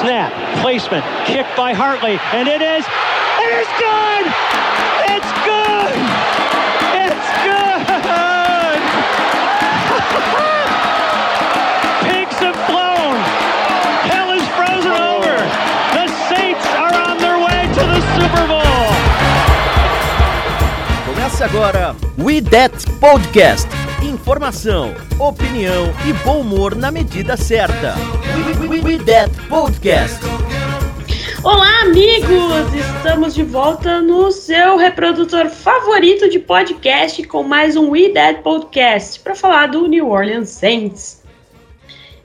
[0.00, 2.84] Snap, placement, kick by Hartley, and it is,
[3.40, 4.26] it is good!
[5.08, 5.96] It's good!
[6.92, 7.28] It's
[10.36, 10.52] good!
[21.36, 23.68] Começa agora We That Podcast.
[24.02, 27.94] Informação, opinião e bom humor na medida certa.
[28.58, 30.18] We, we, we That Podcast.
[31.44, 32.72] Olá, amigos!
[32.74, 39.20] Estamos de volta no seu reprodutor favorito de podcast com mais um We Dead Podcast
[39.20, 41.22] para falar do New Orleans Saints.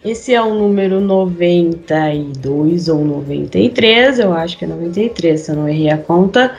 [0.06, 5.68] Esse é o número 92 ou 93, eu acho que é 93, se eu não
[5.68, 6.56] errei a conta.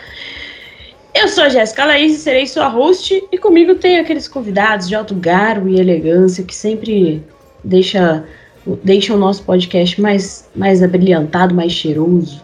[1.14, 4.94] Eu sou a Jéssica Laís e serei sua host, e comigo tem aqueles convidados de
[4.94, 7.22] alto garo e elegância que sempre
[7.62, 8.24] deixa,
[8.82, 12.42] deixa o nosso podcast mais, mais abrilhantado, mais cheiroso.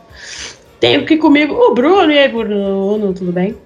[0.81, 2.13] Tenho aqui comigo o Bruno.
[2.13, 3.57] E aí, Bruno, tudo bem?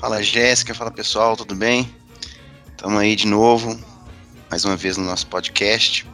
[0.00, 1.88] Fala Jéssica, fala pessoal, tudo bem?
[2.68, 3.78] Estamos aí de novo,
[4.50, 6.04] mais uma vez no nosso podcast.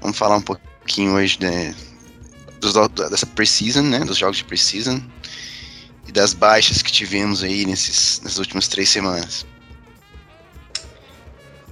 [0.00, 1.74] Vamos falar um pouquinho hoje de,
[2.58, 2.72] dos,
[3.10, 4.00] dessa preseason, né?
[4.00, 5.02] Dos jogos de preseason
[6.08, 9.46] e das baixas que tivemos aí nesses, nessas últimas três semanas.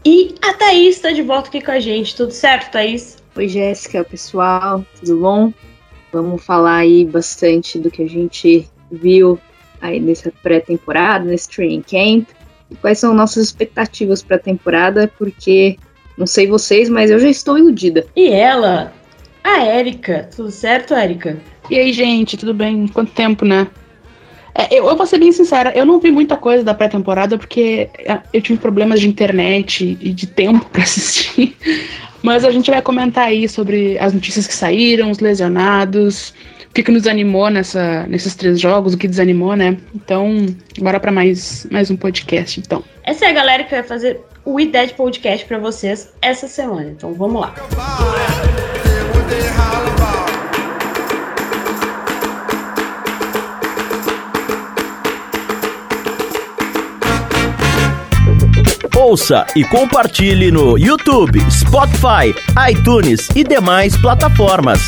[0.04, 2.14] E a Thaís está de volta aqui com a gente.
[2.14, 3.16] Tudo certo, Thaís?
[3.34, 5.52] Oi, Jéssica, pessoal, tudo bom?
[6.12, 9.38] Vamos falar aí bastante do que a gente viu
[9.80, 12.28] aí nessa pré-temporada, nesse training camp.
[12.70, 15.76] E quais são nossas expectativas para a temporada, porque
[16.16, 18.06] não sei vocês, mas eu já estou iludida.
[18.14, 18.92] E ela,
[19.42, 20.28] a Érica.
[20.34, 21.38] Tudo certo, Érica?
[21.68, 22.86] E aí, gente, tudo bem?
[22.88, 23.68] Quanto tempo, né?
[24.56, 27.90] É, eu, eu vou ser bem sincera, eu não vi muita coisa da pré-temporada porque
[27.98, 31.54] é, eu tive problemas de internet e de tempo para assistir.
[32.22, 36.30] Mas a gente vai comentar aí sobre as notícias que saíram, os lesionados,
[36.70, 39.76] o que, que nos animou nessa, nesses três jogos, o que desanimou, né?
[39.94, 40.46] Então,
[40.78, 42.82] bora para mais, mais um podcast, então.
[43.04, 46.90] Essa é a galera que vai fazer o IDED Podcast para vocês essa semana.
[46.90, 47.54] Então, vamos lá.
[59.08, 62.34] Ouça e compartilhe no YouTube, Spotify,
[62.68, 64.80] iTunes e demais plataformas.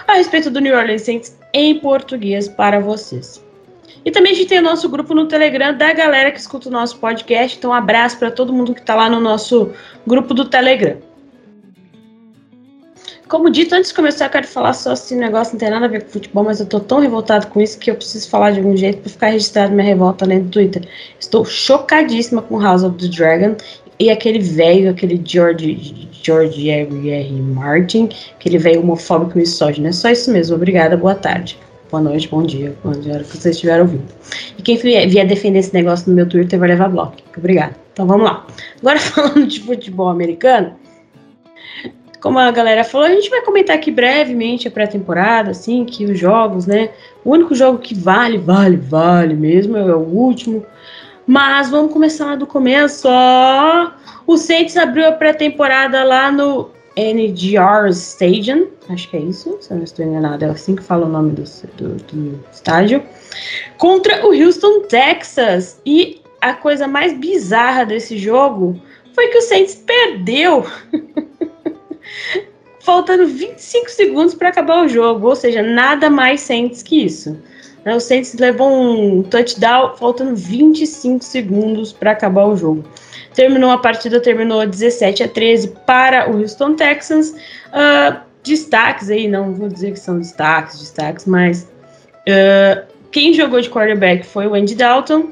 [0.08, 3.44] a respeito do New Orleans Saints em português para vocês.
[4.06, 6.72] E também a gente tem o nosso grupo no Telegram da galera que escuta o
[6.72, 7.58] nosso podcast.
[7.58, 9.74] Então, um abraço para todo mundo que está lá no nosso
[10.08, 10.98] grupo do Telegram.
[13.30, 15.88] Como dito, antes de começar, eu quero falar só esse negócio, não tem nada a
[15.88, 18.58] ver com futebol, mas eu tô tão revoltado com isso que eu preciso falar de
[18.58, 20.82] algum jeito para ficar registrado minha revolta ali no Twitter.
[21.20, 23.56] Estou chocadíssima com House of the Dragon
[24.00, 27.10] e aquele velho, aquele George, George R.
[27.12, 27.32] R.
[27.34, 29.88] Martin, aquele velho homofóbico e misógino.
[29.88, 30.56] É só isso mesmo.
[30.56, 31.56] Obrigada, boa tarde.
[31.92, 34.06] Boa noite, bom dia, onde hora que vocês estiverem ouvindo.
[34.58, 37.18] E quem vier defender esse negócio no meu Twitter vai levar bloco.
[37.38, 37.76] Obrigada.
[37.94, 38.48] Então vamos lá.
[38.80, 40.74] Agora falando de futebol americano,
[42.22, 46.20] como a galera falou, a gente vai comentar aqui brevemente a pré-temporada, assim, que os
[46.20, 46.90] jogos, né?
[47.24, 50.66] O único jogo que vale, vale, vale mesmo é o último.
[51.26, 53.08] Mas vamos começar lá do começo.
[53.08, 53.92] Ó.
[54.28, 59.78] O Saints abriu a pré-temporada lá no NGR Stadium, acho que é isso, se eu
[59.78, 61.44] não estou enganado, é assim que fala o nome do,
[61.78, 63.02] do, do estádio,
[63.78, 65.80] contra o Houston, Texas.
[65.86, 68.80] E a coisa mais bizarra desse jogo
[69.14, 70.66] foi que o Saints perdeu.
[72.82, 77.38] faltando 25 segundos para acabar o jogo, ou seja, nada mais Saints que isso.
[77.86, 82.84] Né, o Saints levou um touchdown faltando 25 segundos para acabar o jogo.
[83.34, 87.30] Terminou a partida, terminou 17 a 13 para o Houston Texans.
[87.30, 91.64] Uh, destaques aí, não vou dizer que são destaques, destaques, mas
[92.28, 95.32] uh, quem jogou de quarterback foi o Andy Dalton.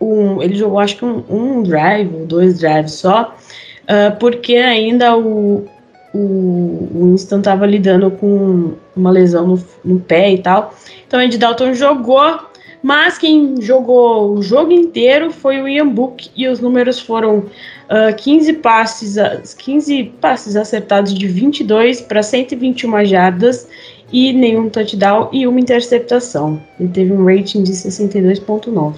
[0.00, 3.36] um, ele jogou acho que um, um drive, dois drives só,
[3.82, 5.68] uh, porque ainda o,
[6.14, 10.74] o, Winston estava lidando com uma lesão no, no, pé e tal.
[11.06, 12.38] Então Andy Dalton jogou,
[12.82, 18.14] mas quem jogou o jogo inteiro foi o Ian Book e os números foram uh,
[18.16, 23.68] 15 passes, 15 passes acertados de 22 para 121 jardas
[24.12, 26.62] e nenhum touchdown e uma interceptação.
[26.78, 28.96] Ele teve um rating de 62.9.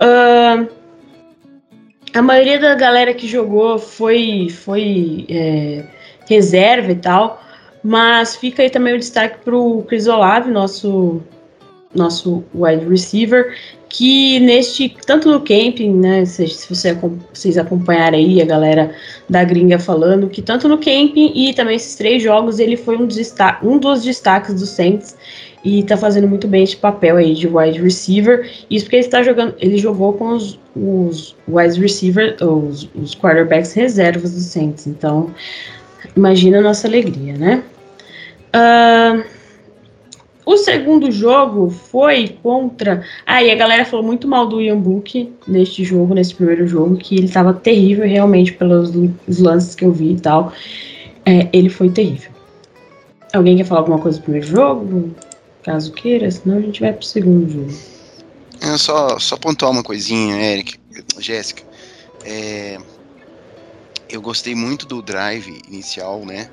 [0.00, 0.68] Uh,
[2.14, 5.84] a maioria da galera que jogou foi, foi é,
[6.28, 7.42] reserva e tal,
[7.82, 11.22] mas fica aí também o destaque para o Chris Olave, nosso,
[11.94, 13.54] nosso wide receiver,
[13.88, 16.96] que neste, tanto no camping, né, se, se você,
[17.32, 18.92] vocês acompanharem aí a galera
[19.28, 23.06] da gringa falando, que tanto no camping e também esses três jogos ele foi um
[23.06, 25.16] dos, um dos destaques do Saints
[25.66, 28.48] e tá fazendo muito bem esse papel aí de wide receiver.
[28.70, 33.72] Isso porque ele está jogando, ele jogou com os, os wide receiver, os, os quarterbacks
[33.72, 34.86] reservas do Saints.
[34.86, 35.32] Então,
[36.16, 37.62] imagina a nossa alegria, né?
[38.54, 39.24] Uh,
[40.44, 43.04] o segundo jogo foi contra.
[43.26, 46.96] Ah, e a galera falou muito mal do Ian Book neste jogo, nesse primeiro jogo,
[46.96, 48.92] que ele estava terrível realmente pelos
[49.40, 50.52] lances que eu vi e tal.
[51.24, 52.30] É, ele foi terrível.
[53.32, 55.10] Alguém quer falar alguma coisa do primeiro jogo?
[55.66, 57.76] caso queira, senão a gente vai pro segundo jogo.
[58.60, 60.78] É só, só pontuar uma coisinha, Eric,
[61.18, 61.64] Jéssica.
[62.24, 62.78] É,
[64.08, 66.50] eu gostei muito do drive inicial, né?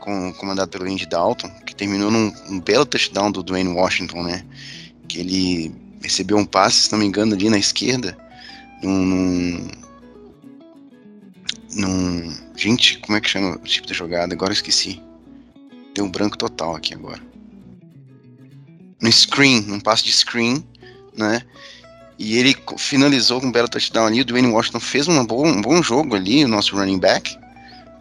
[0.00, 4.44] Com, comandado pelo Andy Dalton, que terminou num um belo touchdown do Dwayne Washington, né?
[5.08, 8.16] Que ele recebeu um passe, se não me engano, ali na esquerda,
[8.82, 9.70] num, num,
[11.74, 14.34] num gente, como é que chama o tipo de jogada?
[14.34, 15.00] Agora eu esqueci.
[15.94, 17.32] Deu um branco total aqui agora
[19.02, 20.64] no screen, num passe de screen,
[21.12, 21.42] né?
[22.24, 24.20] E ele finalizou com um belo touchdown ali.
[24.20, 27.36] O Dwayne Washington fez um bom, um bom jogo ali, o nosso running back.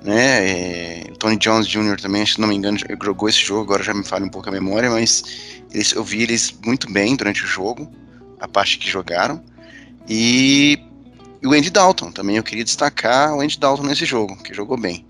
[0.03, 0.50] Né?
[0.50, 2.00] É, o Tony Jones Jr.
[2.00, 4.51] também, se não me engano, jogou esse jogo, agora já me falha um pouco a
[4.51, 5.23] memória, mas
[5.71, 7.91] eles, eu vi eles muito bem durante o jogo,
[8.39, 9.44] a parte que jogaram.
[10.07, 10.77] E,
[11.41, 14.79] e o Andy Dalton também, eu queria destacar o Andy Dalton nesse jogo, que jogou
[14.79, 15.03] bem.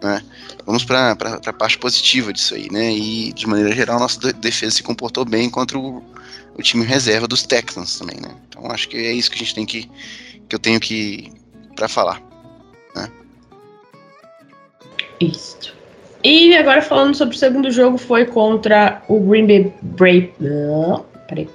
[0.00, 0.22] Né?
[0.64, 2.92] Vamos para a parte positiva disso aí, né?
[2.92, 6.02] E de maneira geral, nossa defesa se comportou bem contra o,
[6.54, 8.34] o time reserva dos Texans também, né?
[8.48, 9.90] Então acho que é isso que a gente tem que
[10.48, 11.32] que eu tenho que
[11.74, 12.22] para falar,
[12.94, 13.10] né?
[15.20, 15.74] Isso.
[16.24, 20.32] E agora falando sobre o segundo jogo foi contra o Green Bay Brave.
[21.26, 21.48] peraí.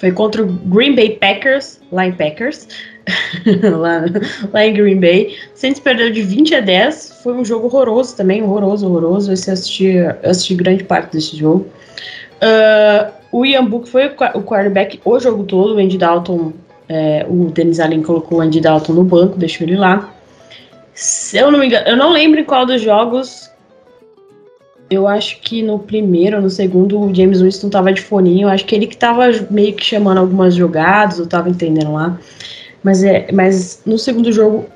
[0.00, 2.66] Foi contra o Green Bay Packers, Linebackers.
[3.78, 4.04] lá,
[4.52, 5.36] lá em Green Bay.
[5.54, 7.20] Saints perdeu de 20 a 10.
[7.22, 9.32] Foi um jogo horroroso também, horroroso, horroroso.
[9.32, 11.66] Esse assisti, assisti grande parte desse jogo.
[12.42, 15.74] Uh, o Ian Book foi o quarterback o jogo todo.
[15.74, 16.52] O Andy Dalton,
[16.88, 20.12] é, o Dennis Allen colocou o Andy Dalton no banco, deixou ele lá.
[20.94, 23.48] Se eu não me engano, eu não lembro em qual dos jogos.
[24.90, 28.46] Eu acho que no primeiro no segundo o James Winston tava de foninho.
[28.46, 32.18] Eu acho que ele que tava meio que chamando algumas jogadas, eu tava entendendo lá.
[32.82, 34.66] Mas, é, mas no segundo jogo,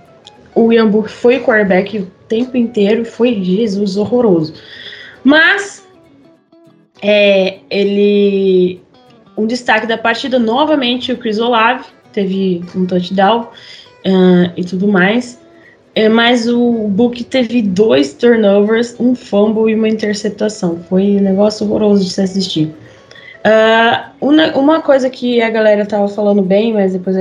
[0.55, 4.55] o Ian Book foi o quarterback o tempo inteiro, foi Jesus horroroso.
[5.25, 5.74] Mas
[7.02, 8.81] é, ele.
[9.37, 13.49] Um destaque da partida, novamente, o Chris Olave teve um touchdown
[14.06, 15.41] uh, e tudo mais.
[15.94, 20.81] É, mas o Book teve dois turnovers, um fumble e uma interceptação.
[20.89, 22.74] Foi um negócio horroroso de se assistir.
[23.44, 27.17] Uh, uma, uma, coisa que a galera tava falando bem, mas depois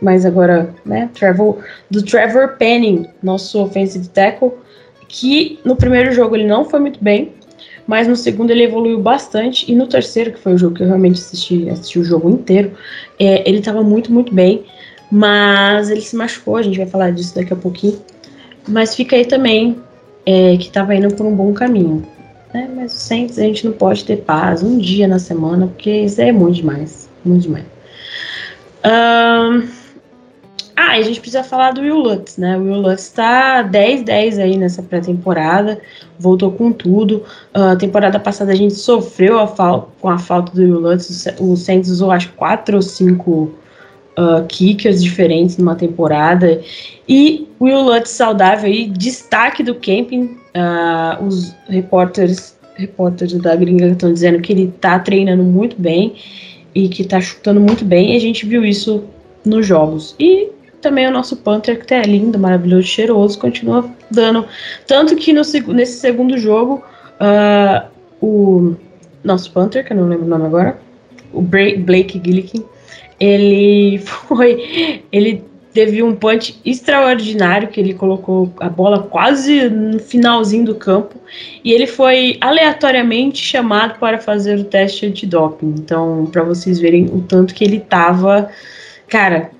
[0.00, 1.58] mais agora, né, Trevor,
[1.90, 4.52] do Trevor Penning, nosso offensive tackle,
[5.06, 7.34] que no primeiro jogo ele não foi muito bem,
[7.86, 10.86] mas no segundo ele evoluiu bastante, e no terceiro, que foi o jogo que eu
[10.86, 12.72] realmente assisti, assisti o jogo inteiro,
[13.18, 14.64] é, ele tava muito, muito bem,
[15.10, 18.00] mas ele se machucou, a gente vai falar disso daqui a pouquinho,
[18.68, 19.78] mas fica aí também
[20.24, 22.04] é, que tava indo por um bom caminho
[22.56, 22.70] né?
[22.74, 26.20] Mas o Saints a gente não pode ter paz um dia na semana, porque isso
[26.20, 27.08] é muito demais.
[27.24, 27.64] Muito demais.
[28.84, 29.68] Um,
[30.76, 32.54] ah, e a gente precisa falar do Will Lutz, né?
[32.58, 35.80] O Will Lutz tá 10-10 aí nessa pré-temporada,
[36.18, 37.24] voltou com tudo.
[37.54, 41.28] A uh, temporada passada a gente sofreu a com a falta do Will Lutz.
[41.40, 43.54] O Saints usou acho quatro ou cinco
[44.18, 46.60] uh, kickers diferentes numa temporada.
[47.08, 50.36] E o Will Lutz saudável aí, destaque do camping.
[50.54, 56.16] Uh, os repórteres, repórteres da gringa estão dizendo que ele tá treinando muito bem
[56.74, 58.12] e que tá chutando muito bem.
[58.12, 59.04] E a gente viu isso
[59.42, 60.14] nos jogos.
[60.20, 60.50] E
[60.86, 64.46] também o nosso Panther, que é lindo, maravilhoso, cheiroso, continua dando.
[64.86, 65.42] Tanto que no,
[65.74, 66.84] nesse segundo jogo,
[67.20, 67.88] uh,
[68.24, 68.76] o
[69.24, 70.78] nosso Panther, que eu não lembro o nome agora,
[71.32, 72.64] o Blake Gillikin,
[73.18, 75.02] Ele foi.
[75.10, 81.16] Ele teve um punch extraordinário que ele colocou a bola quase no finalzinho do campo
[81.62, 85.74] e ele foi aleatoriamente chamado para fazer o teste antidoping.
[85.78, 88.48] Então, para vocês verem o tanto que ele tava,
[89.06, 89.50] cara,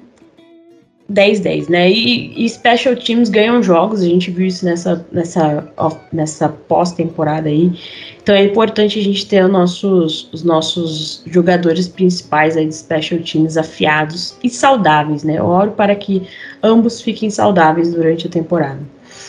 [1.13, 1.91] 10-10, né?
[1.91, 5.73] E, e, special teams ganham jogos, a gente viu isso nessa, nessa,
[6.13, 7.73] nessa pós-temporada aí.
[8.21, 13.21] Então é importante a gente ter os nossos, os nossos jogadores principais aí de special
[13.21, 15.39] teams afiados e saudáveis, né?
[15.39, 16.23] Eu oro para que
[16.63, 18.81] ambos fiquem saudáveis durante a temporada.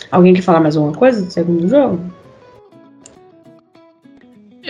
[0.10, 2.00] Alguém quer falar mais alguma coisa do segundo jogo?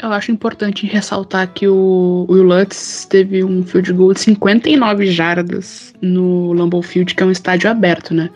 [0.01, 5.92] Eu acho importante ressaltar que o Will Lutz teve um field goal de 59 jardas
[6.00, 8.30] no Lambeau Field, que é um estádio aberto, né?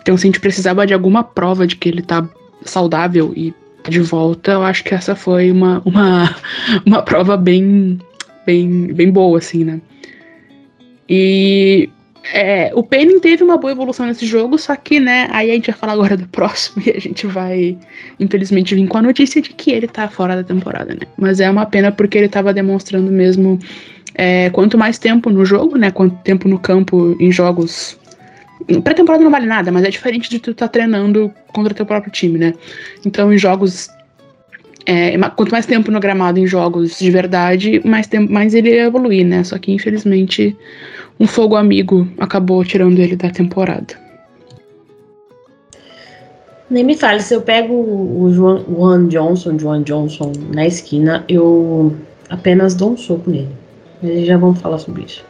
[0.00, 2.28] Então, se a gente precisava de alguma prova de que ele tá
[2.64, 3.52] saudável e
[3.88, 6.36] de volta, eu acho que essa foi uma, uma,
[6.86, 7.98] uma prova bem,
[8.46, 9.80] bem, bem boa, assim, né?
[11.08, 11.90] E
[12.32, 15.70] é, o Penning teve uma boa evolução nesse jogo, só que, né, aí a gente
[15.70, 17.76] vai falar agora do próximo e a gente vai,
[18.20, 21.00] infelizmente, vir com a notícia de que ele tá fora da temporada, né?
[21.16, 23.58] Mas é uma pena porque ele tava demonstrando mesmo
[24.14, 25.90] é, quanto mais tempo no jogo, né?
[25.90, 27.98] Quanto tempo no campo em jogos.
[28.84, 32.38] Pré-temporada não vale nada, mas é diferente de tu tá treinando contra teu próprio time,
[32.38, 32.54] né?
[33.04, 33.88] Então, em jogos
[34.86, 38.84] é, quanto mais tempo no gramado em jogos de verdade, mais, tempo, mais ele ia
[38.84, 39.44] evoluir, né?
[39.44, 40.56] Só que infelizmente
[41.20, 44.02] um fogo amigo acabou tirando ele da temporada.
[46.68, 51.94] Nem me fale, se eu pego o Juan, Juan Johnson, Juan Johnson na esquina, eu
[52.30, 53.50] apenas dou um soco nele.
[54.02, 55.22] Mas já vamos falar sobre isso.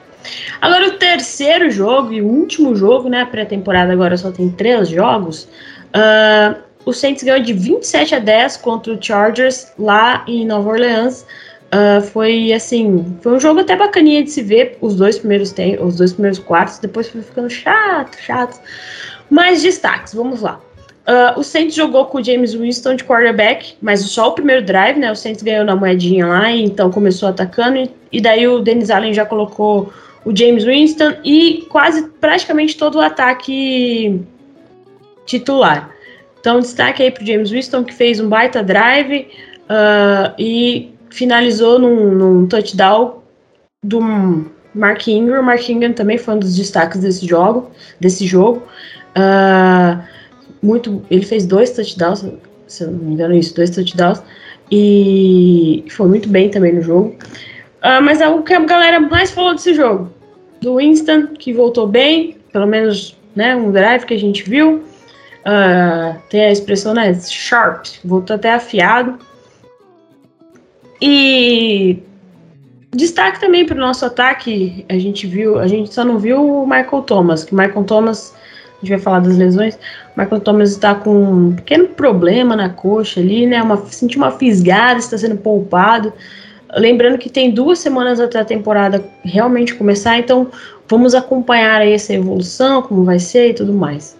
[0.61, 3.25] Agora o terceiro jogo e o último jogo, né?
[3.25, 5.49] Pré-temporada agora só tem três jogos.
[5.95, 11.25] Uh, o Saints ganhou de 27 a 10 contra o Chargers lá em Nova Orleans.
[11.73, 15.83] Uh, foi assim, foi um jogo até bacaninha de se ver os dois primeiros tem,
[15.83, 18.61] os dois primeiros quartos, depois foi ficando chato, chato.
[19.31, 20.61] Mas destaques, vamos lá.
[21.07, 24.99] Uh, o Saints jogou com o James Winston de quarterback, mas só o primeiro drive,
[24.99, 25.11] né?
[25.11, 29.15] O Saints ganhou na moedinha lá, então começou atacando e, e daí o Dennis Allen
[29.15, 29.93] já colocou
[30.25, 34.21] o James Winston e quase praticamente todo o ataque
[35.25, 35.92] titular.
[36.43, 39.29] Então, destaque aí para James Winston, que fez um baita drive
[39.71, 43.23] uh, e finalizou num, num touchdown
[43.85, 44.01] do
[44.75, 45.41] Mark Ingram.
[45.41, 47.71] Mark Ingram também foi um dos destaques desse jogo.
[48.01, 48.61] Desse jogo.
[49.17, 50.03] Uh,
[50.61, 52.27] muito, ele fez dois touchdowns,
[52.67, 54.21] se eu não me engano, isso, dois touchdowns.
[54.69, 57.15] E foi muito bem também no jogo.
[57.85, 60.11] Uh, mas é o que a galera mais falou desse jogo.
[60.61, 64.83] Do Winston, que voltou bem, pelo menos né, um drive que a gente viu.
[65.43, 67.13] Uh, tem a expressão, né?
[67.15, 69.19] Sharp, voltou até afiado.
[71.01, 72.01] E
[72.93, 76.65] destaque também para o nosso ataque, a gente viu, a gente só não viu o
[76.65, 78.33] Michael Thomas, que o Michael Thomas,
[78.77, 79.75] a gente vai falar das lesões,
[80.17, 83.61] o Michael Thomas está com um pequeno problema na coxa ali, né?
[83.61, 86.13] Uma, sentiu uma fisgada, está sendo poupado.
[86.75, 90.49] Lembrando que tem duas semanas até a temporada realmente começar, então
[90.89, 94.17] vamos acompanhar aí essa evolução, como vai ser e tudo mais.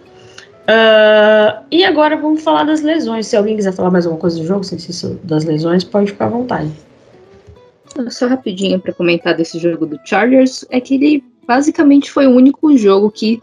[0.63, 3.27] Uh, e agora vamos falar das lesões.
[3.27, 6.25] Se alguém quiser falar mais alguma coisa do jogo, sem ser das lesões, pode ficar
[6.25, 6.71] à vontade.
[8.09, 12.75] Só rapidinho para comentar desse jogo do Chargers, é que ele basicamente foi o único
[12.77, 13.41] jogo que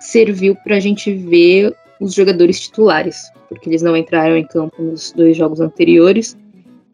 [0.00, 5.12] serviu para a gente ver os jogadores titulares, porque eles não entraram em campo nos
[5.12, 6.36] dois jogos anteriores.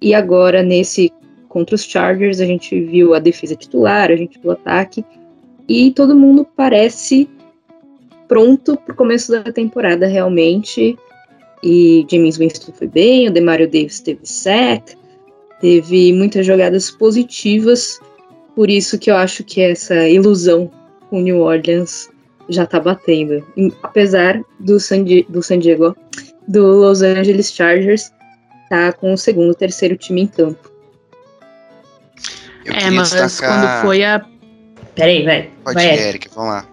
[0.00, 1.12] E agora, nesse
[1.48, 5.04] contra os Chargers, a gente viu a defesa titular, a gente viu o ataque,
[5.68, 7.28] e todo mundo parece
[8.30, 10.96] pronto para o começo da temporada realmente.
[11.64, 14.96] E James Winston foi bem, o Demario Davis teve sec,
[15.60, 17.98] teve muitas jogadas positivas.
[18.54, 20.70] Por isso que eu acho que essa ilusão
[21.10, 22.08] com New Orleans
[22.48, 23.44] já está batendo.
[23.82, 25.96] Apesar do San, do San Diego,
[26.46, 28.12] do Los Angeles Chargers,
[28.70, 30.70] tá com o segundo, terceiro time em campo.
[32.64, 33.60] é, mas destacar...
[33.60, 34.24] quando foi a.
[34.94, 35.50] Peraí, vai.
[35.64, 36.69] Pode vai, ir, Eric, vamos lá.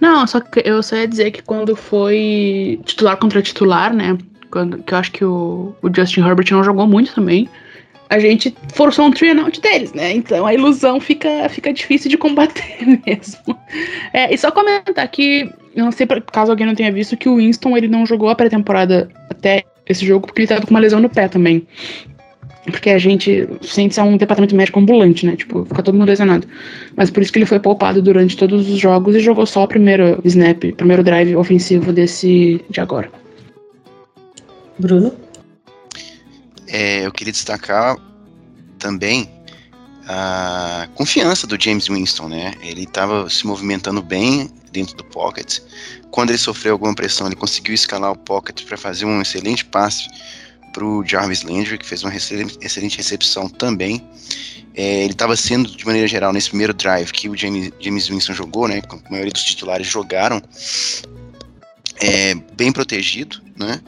[0.00, 4.16] Não, só que eu só ia dizer que quando foi titular contra titular, né?
[4.50, 7.48] Quando, que eu acho que o, o Justin Herbert não jogou muito também.
[8.08, 10.12] A gente forçou um three out deles, né?
[10.12, 13.58] Então a ilusão fica, fica difícil de combater mesmo.
[14.12, 17.36] É, e só comentar que, eu não sei caso alguém não tenha visto, que o
[17.36, 21.00] Winston ele não jogou a pré-temporada até esse jogo porque ele tava com uma lesão
[21.00, 21.66] no pé também.
[22.64, 25.36] Porque a gente sente ser um departamento médico ambulante, né?
[25.36, 26.46] Tipo, fica todo mundo lesionado.
[26.96, 29.68] Mas por isso que ele foi poupado durante todos os jogos e jogou só o
[29.68, 33.10] primeiro snap, o primeiro drive ofensivo desse de agora.
[34.78, 35.12] Bruno?
[36.66, 37.96] É, eu queria destacar
[38.78, 39.28] também
[40.06, 42.52] a confiança do James Winston, né?
[42.62, 45.60] Ele estava se movimentando bem dentro do pocket.
[46.10, 50.08] Quando ele sofreu alguma pressão, ele conseguiu escalar o pocket para fazer um excelente passe
[50.74, 54.04] para o Jarvis Landry, que fez uma excelente, recepção também.
[54.74, 58.34] É, ele estava sendo, de maneira geral, nesse primeiro drive que o James, James Winston
[58.34, 58.82] jogou, né?
[58.88, 60.42] A maioria dos titulares jogaram,
[62.00, 63.80] é, bem protegido, né?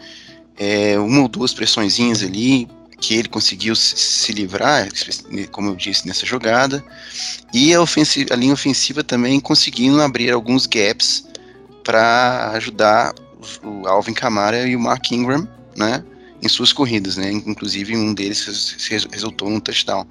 [0.57, 2.69] É, uma ou duas pressõezinhas ali,
[3.01, 4.89] que ele conseguiu se livrar,
[5.51, 6.83] como eu disse, nessa jogada,
[7.53, 11.27] e a, ofensiva, a linha ofensiva também conseguindo abrir alguns gaps
[11.85, 13.13] para ajudar
[13.63, 16.03] o Alvin Kamara e o Mark Ingram, né,
[16.47, 20.07] em suas corridas, né, inclusive um deles resultou num touchdown.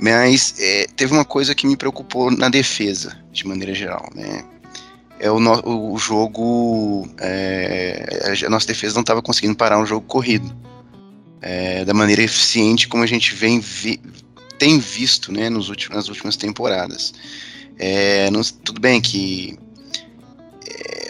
[0.00, 4.44] Mas é, teve uma coisa que me preocupou na defesa, de maneira geral, né,
[5.18, 10.06] é o, no, o jogo, é, a nossa defesa não estava conseguindo parar um jogo
[10.06, 10.54] corrido,
[11.40, 14.00] é, da maneira eficiente como a gente vem vi,
[14.58, 17.14] tem visto né, nos últimos, nas últimas temporadas.
[17.78, 19.58] É, não, tudo bem que
[20.66, 21.05] é,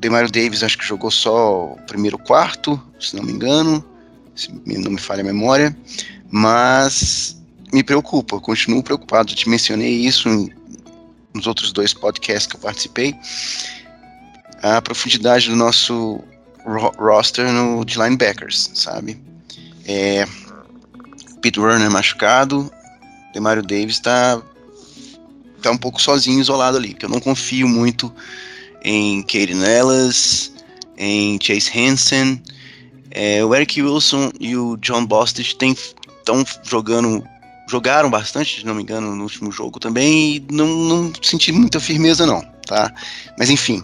[0.00, 3.84] Demario Davis acho que jogou só o primeiro quarto, se não me engano,
[4.34, 5.76] se não me falha a memória,
[6.30, 7.38] mas
[7.70, 9.30] me preocupa, continuo preocupado.
[9.30, 10.50] Eu te mencionei isso em,
[11.34, 13.14] nos outros dois podcasts que eu participei.
[14.62, 16.18] A profundidade do nosso
[16.64, 19.20] ro roster no, de linebackers, sabe?
[19.84, 20.26] É,
[21.42, 22.72] Pete Werner machucado,
[23.34, 24.40] Demario Davis está
[25.60, 28.10] tá um pouco sozinho, isolado ali, que eu não confio muito
[28.82, 30.52] em Kaden Nellis,
[30.96, 32.42] em Chase Hansen.
[33.10, 37.24] É, o Eric Wilson e o John Bostich estão jogando,
[37.68, 41.80] jogaram bastante, se não me engano, no último jogo também, e não, não senti muita
[41.80, 42.94] firmeza não, tá?
[43.36, 43.82] Mas enfim,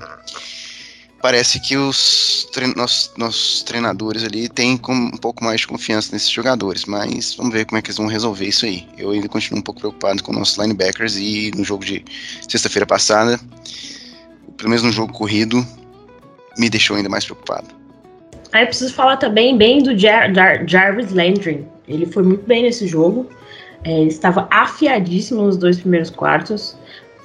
[1.20, 6.84] parece que os nossos, nossos, treinadores ali têm um pouco mais de confiança nesses jogadores,
[6.84, 8.86] mas vamos ver como é que eles vão resolver isso aí.
[8.96, 12.04] Eu ainda continuo um pouco preocupado com nossos linebackers e no jogo de
[12.48, 13.40] sexta-feira passada,
[14.56, 15.64] pelo menos no jogo corrido,
[16.58, 17.66] me deixou ainda mais preocupado.
[18.52, 21.66] Aí eu preciso falar também bem do Jar Jar Jarvis Landry.
[21.86, 23.28] Ele foi muito bem nesse jogo.
[23.84, 26.76] É, ele estava afiadíssimo nos dois primeiros quartos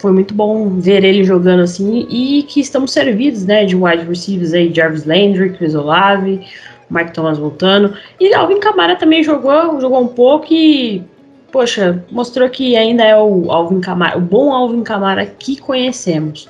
[0.01, 4.51] foi muito bom ver ele jogando assim e que estamos servidos, né, de wide receivers
[4.51, 6.41] aí, Jarvis Landry, Chris Olave,
[6.89, 11.03] Mike Thomas voltando, e Alvin Kamara também jogou, jogou um pouco e,
[11.51, 16.49] poxa, mostrou que ainda é o Alvin Kamara, o bom Alvin Kamara que conhecemos.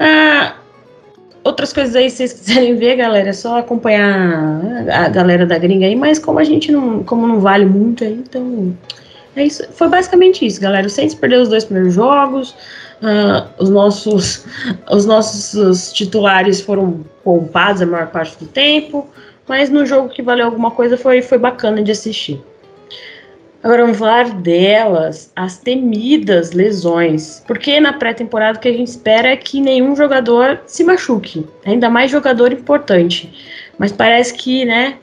[0.00, 0.54] Ah,
[1.44, 5.86] outras coisas aí, se vocês quiserem ver, galera, é só acompanhar a galera da gringa
[5.86, 8.74] aí, mas como a gente não, como não vale muito aí, então
[9.36, 10.86] é isso, foi basicamente isso, galera.
[10.86, 12.54] O Saints perdeu os dois primeiros jogos.
[13.02, 14.44] Uh, os nossos
[14.90, 19.06] os nossos titulares foram poupados a maior parte do tempo,
[19.46, 22.42] mas no jogo que valeu alguma coisa foi, foi bacana de assistir.
[23.62, 27.42] Agora vamos falar delas, as temidas lesões.
[27.46, 31.90] Porque na pré-temporada o que a gente espera é que nenhum jogador se machuque, ainda
[31.90, 33.30] mais jogador importante.
[33.78, 34.96] Mas parece que, né,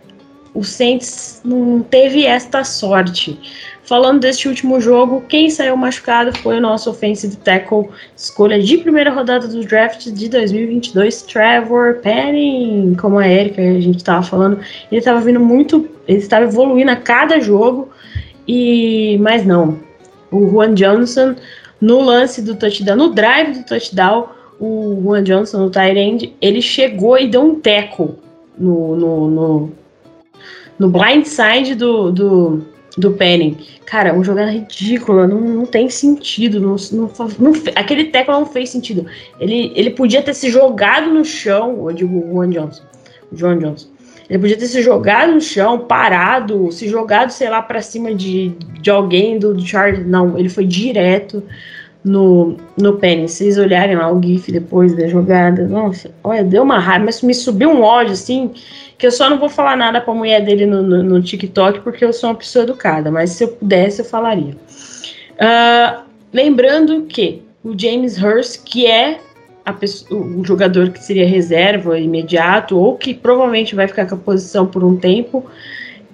[0.56, 3.40] o Saints não teve esta sorte.
[3.84, 9.12] Falando deste último jogo, quem saiu machucado foi o nosso offensive tackle, escolha de primeira
[9.12, 12.98] rodada do draft de 2022, Trevor Penning.
[13.00, 14.60] Como a Erika, a gente estava falando,
[14.92, 17.90] ele estava vindo muito, ele estava evoluindo a cada jogo,
[18.48, 19.80] e mas não.
[20.32, 21.36] O Juan Johnson,
[21.80, 24.30] no lance do touchdown, no drive do touchdown,
[24.60, 28.16] o Juan Johnson, o end, ele chegou e deu um tackle
[28.58, 29.72] no, no, no,
[30.80, 32.66] no blind side do, do
[32.98, 33.58] do Penning.
[33.86, 36.60] Cara, uma jogada ridícula, não, não tem sentido.
[36.60, 39.06] Não, não, não, aquele tackle não fez sentido.
[39.40, 42.84] Ele, ele podia ter se jogado no chão, eu digo o Juan Johnson.
[43.32, 43.88] O John Johnson.
[44.30, 48.50] Ele podia ter se jogado no chão, parado, se jogado, sei lá, para cima de,
[48.82, 50.06] de alguém do, Charles.
[50.06, 51.42] Não, ele foi direto
[52.04, 53.00] no, no.
[53.00, 57.22] Se vocês olharem lá o GIF depois da jogada, nossa, olha, deu uma raiva, mas
[57.22, 58.52] me subiu um ódio assim,
[58.98, 62.04] que eu só não vou falar nada pra mulher dele no, no, no TikTok, porque
[62.04, 64.56] eu sou uma pessoa educada, mas se eu pudesse, eu falaria.
[65.36, 66.02] Uh,
[66.34, 69.20] lembrando que o James Hurst, que é
[69.74, 74.66] pessoa, o jogador que seria reserva imediato, ou que provavelmente vai ficar com a posição
[74.66, 75.46] por um tempo,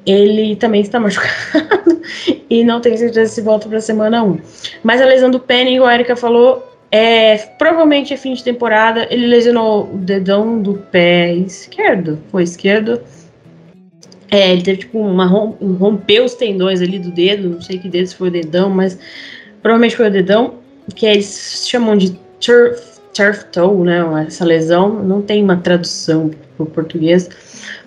[0.06, 2.02] ele também está machucado
[2.50, 4.38] e não tem certeza se volta para a semana 1.
[4.84, 9.08] Mas a lesão do Penning, o Erika falou, é, provavelmente é fim de temporada.
[9.10, 13.02] Ele lesionou o dedão do pé esquerdo, foi esquerdo.
[14.30, 18.08] É, ele teve tipo uma rompeu os tendões ali do dedo, não sei que dedo
[18.08, 18.98] se foi o dedão, mas
[19.62, 20.56] provavelmente foi o dedão,
[20.96, 24.26] que eles chamam de turf, turf toe, né?
[24.28, 27.30] Essa lesão não tem uma tradução para o português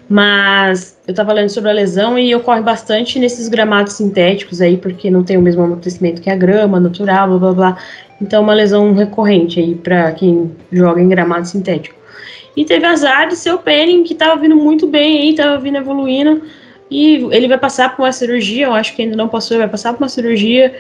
[0.09, 5.11] Mas eu tava lendo sobre a lesão e ocorre bastante nesses gramados sintéticos aí, porque
[5.11, 7.79] não tem o mesmo amortecimento que a grama natural, blá blá blá.
[8.21, 11.97] Então, uma lesão recorrente aí para quem joga em gramado sintético.
[12.57, 15.77] E teve azar de ser o Penning, que tava vindo muito bem aí, tava vindo
[15.77, 16.43] evoluindo.
[16.91, 19.93] E ele vai passar por uma cirurgia, eu acho que ainda não passou, vai passar
[19.93, 20.75] por uma cirurgia.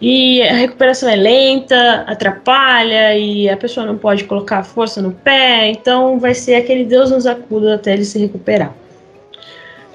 [0.00, 5.70] E a recuperação é lenta, atrapalha, e a pessoa não pode colocar força no pé,
[5.70, 8.72] então vai ser aquele Deus nos acuda até ele se recuperar.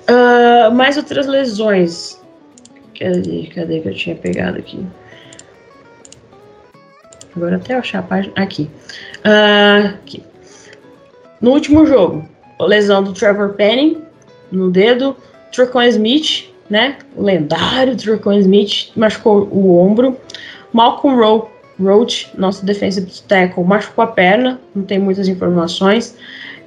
[0.09, 2.21] Uh, mais outras lesões.
[2.99, 4.85] Cadê, cadê que eu tinha pegado aqui?
[7.35, 8.33] Agora até achar a página.
[8.35, 8.69] Aqui.
[9.19, 10.23] Uh, aqui.
[11.41, 12.27] No último jogo,
[12.59, 14.01] lesão do Trevor Penning
[14.51, 15.15] no dedo,
[15.51, 16.97] Trocon Smith, né?
[17.15, 20.17] O lendário Trocon Smith machucou o ombro.
[20.71, 21.49] Malcolm Ro
[21.80, 26.15] Roach, nosso defensive tackle, machucou a perna, não tem muitas informações.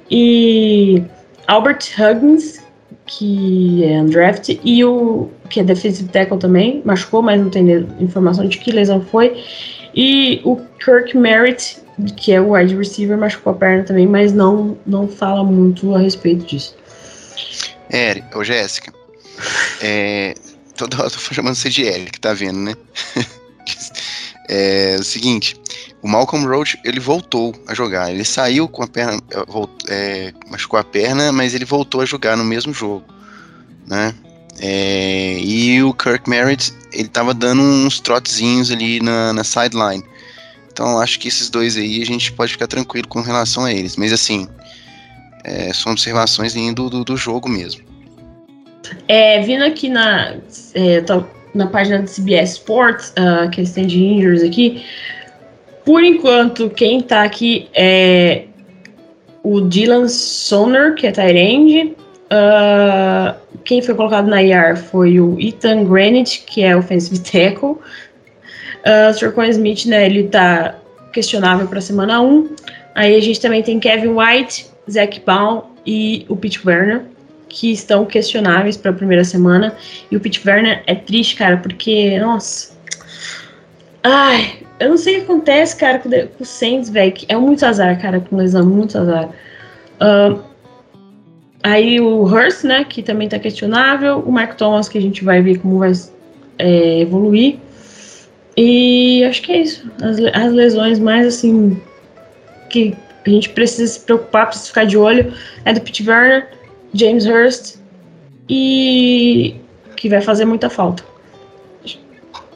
[0.09, 1.03] E
[1.47, 2.61] Albert Huggins,
[3.05, 8.47] que é undrafted, e o que é defensive tackle também, machucou, mas não tem informação
[8.47, 9.43] de que lesão foi.
[9.95, 11.79] E o Kirk Merritt,
[12.15, 15.99] que é o wide receiver, machucou a perna também, mas não, não fala muito a
[15.99, 16.75] respeito disso.
[17.89, 18.91] É, ô Jéssica,
[19.81, 20.35] é,
[20.75, 22.75] toda hora eu tô chamando você de Eric, tá vendo, né?
[24.49, 25.55] é o seguinte,
[26.01, 29.19] o Malcolm Roach, ele voltou a jogar, ele saiu com a perna,
[29.87, 33.05] é, machucou a perna, mas ele voltou a jogar no mesmo jogo,
[33.85, 34.13] né?
[34.59, 40.03] É, e o Kirk Merritt, ele tava dando uns trotezinhos ali na, na sideline.
[40.71, 43.95] Então acho que esses dois aí a gente pode ficar tranquilo com relação a eles.
[43.95, 44.47] Mas assim,
[45.43, 47.86] é, são observações do, do, do jogo mesmo.
[49.07, 50.35] É, vindo aqui na,
[50.73, 51.03] é,
[51.53, 54.83] na página do CBS Sports, uh, que eles têm de injuries aqui,
[55.85, 58.43] por enquanto quem tá aqui é
[59.41, 61.95] o Dylan Sonner, que é Tyrande.
[62.25, 67.69] Uh, quem foi colocado na IR foi o Ethan Granite, que é offensive tackle.
[67.69, 70.75] Uh, o Trocon Smith, né, ele tá
[71.13, 72.49] questionável para semana 1.
[72.93, 77.03] Aí a gente também tem Kevin White, Zach Baum e o Pete Werner,
[77.49, 79.75] que estão questionáveis para a primeira semana.
[80.11, 82.75] E o Pete Werner é triste, cara, porque, nossa.
[84.03, 87.13] Ai, eu não sei o que acontece, cara, com, o Saints, velho.
[87.27, 89.29] É muito azar, cara, com lesão, muito azar.
[89.99, 90.39] Uh,
[91.63, 94.19] aí o Hurst, né, que também tá questionável.
[94.19, 95.91] O Mark Thomas, que a gente vai ver como vai
[96.59, 97.57] é, evoluir.
[98.55, 99.89] E acho que é isso.
[100.01, 101.81] As, as lesões mais assim
[102.69, 105.33] que a gente precisa se preocupar, precisa ficar de olho
[105.65, 106.47] é do Pete Werner,
[106.93, 107.77] James Hurst
[108.49, 109.55] e
[109.95, 111.03] que vai fazer muita falta.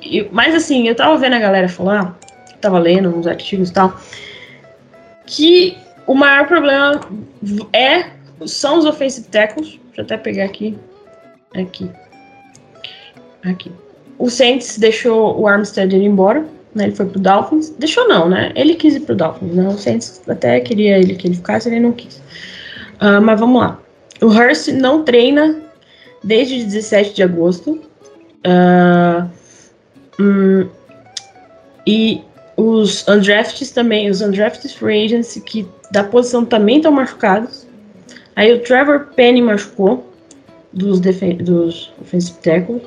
[0.01, 2.17] E, mas assim, eu tava vendo a galera falar,
[2.59, 3.99] tava lendo uns artigos e tal,
[5.25, 6.99] que o maior problema
[7.73, 8.05] é
[8.45, 9.79] são os offensive tackles.
[9.87, 10.77] Deixa eu até pegar aqui.
[11.55, 11.89] Aqui.
[13.43, 13.71] Aqui.
[14.17, 16.85] O Saints deixou o Armstead ir embora, né?
[16.85, 17.69] Ele foi pro Dolphins.
[17.71, 18.51] Deixou não, né?
[18.55, 19.67] Ele quis ir pro Dolphins, né?
[19.67, 22.17] O Saints até queria ele que ele ficasse, ele não quis.
[23.01, 23.79] Uh, mas vamos lá.
[24.21, 25.61] O Hurst não treina
[26.23, 27.81] desde 17 de agosto.
[28.45, 29.29] Uh,
[30.19, 30.69] hum,
[31.87, 32.21] e
[32.55, 37.67] os undrafted também, os undrafted free agents que da posição também estão machucados.
[38.35, 40.07] Aí o Trevor Penny machucou
[40.71, 42.83] dos, dos offensive tackles.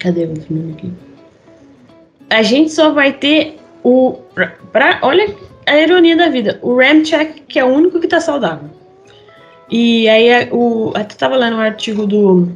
[0.00, 0.92] Cadê o nome aqui?
[2.30, 4.18] A gente só vai ter o.
[4.72, 5.34] Pra, olha
[5.66, 6.58] a ironia da vida.
[6.62, 8.68] O Ramcheck, que é o único que tá saudável.
[9.70, 10.92] E aí o.
[10.94, 12.48] Até tava lendo um artigo do.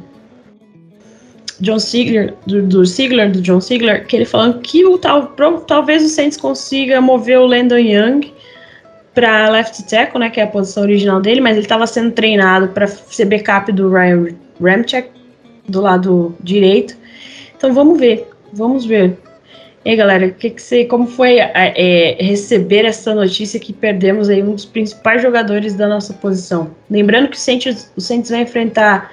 [1.61, 5.27] John Sigler, do, do Sigler, do John Sigler, que ele falando que o tal,
[5.67, 8.33] talvez o Saints consiga mover o Landon Young
[9.13, 12.69] para left tackle, né, que é a posição original dele, mas ele estava sendo treinado
[12.69, 14.27] para ser backup do Ryan
[14.61, 15.09] Ramchek
[15.67, 16.95] do lado direito.
[17.57, 19.17] Então vamos ver, vamos ver.
[19.89, 24.43] E aí, galera, que que você, como foi é, receber essa notícia que perdemos aí
[24.43, 26.69] um dos principais jogadores da nossa posição?
[26.91, 29.11] Lembrando que o Saints, o Saints vai enfrentar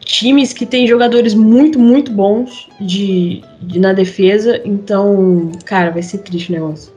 [0.00, 6.18] times que têm jogadores muito, muito bons de, de, na defesa, então, cara, vai ser
[6.18, 6.92] triste o negócio.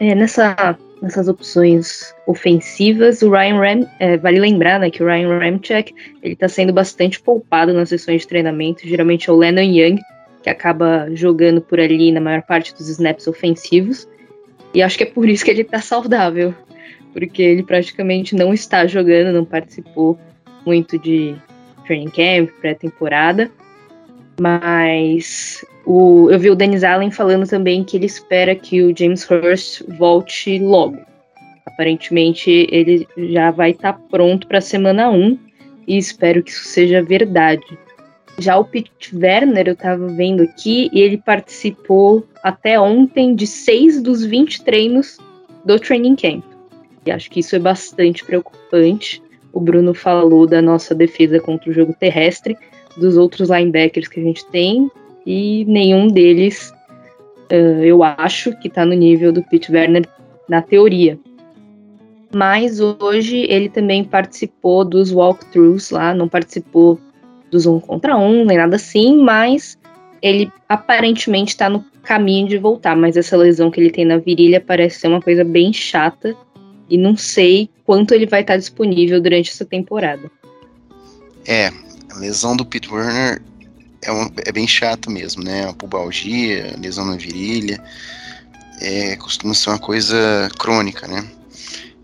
[0.00, 5.38] É, nessa, nessas opções ofensivas, o Ryan Ram, é, vale lembrar né, que o Ryan
[5.38, 8.88] Ramchek ele está sendo bastante poupado nas sessões de treinamento.
[8.88, 10.00] Geralmente é o Lennon Young
[10.44, 14.06] que acaba jogando por ali na maior parte dos snaps ofensivos.
[14.74, 16.54] E acho que é por isso que ele está saudável,
[17.14, 20.18] porque ele praticamente não está jogando, não participou
[20.66, 21.34] muito de
[21.86, 23.50] training camp, pré-temporada.
[24.38, 29.26] Mas o, eu vi o Dennis Allen falando também que ele espera que o James
[29.30, 30.98] Hurst volte logo.
[31.64, 35.38] Aparentemente ele já vai estar tá pronto para a semana 1
[35.88, 37.64] e espero que isso seja verdade.
[38.38, 44.02] Já o Pete Werner, eu estava vendo aqui, e ele participou até ontem de seis
[44.02, 45.18] dos 20 treinos
[45.64, 46.44] do training camp.
[47.06, 49.22] E acho que isso é bastante preocupante.
[49.52, 52.56] O Bruno falou da nossa defesa contra o jogo terrestre,
[52.96, 54.90] dos outros linebackers que a gente tem,
[55.26, 56.72] e nenhum deles
[57.52, 60.08] uh, eu acho que está no nível do Pete Werner
[60.48, 61.18] na teoria.
[62.34, 66.98] Mas hoje ele também participou dos walkthroughs lá, não participou
[67.54, 69.78] dos um contra um, nem nada assim, mas
[70.20, 72.96] ele aparentemente está no caminho de voltar.
[72.96, 76.36] Mas essa lesão que ele tem na virilha parece ser uma coisa bem chata
[76.90, 80.30] e não sei quanto ele vai estar disponível durante essa temporada.
[81.46, 81.70] É,
[82.10, 83.40] a lesão do Pete Werner
[84.02, 85.68] é, um, é bem chata mesmo, né?
[85.68, 87.82] A pubalgia, lesão na virilha,
[88.80, 91.24] é, costuma ser uma coisa crônica, né?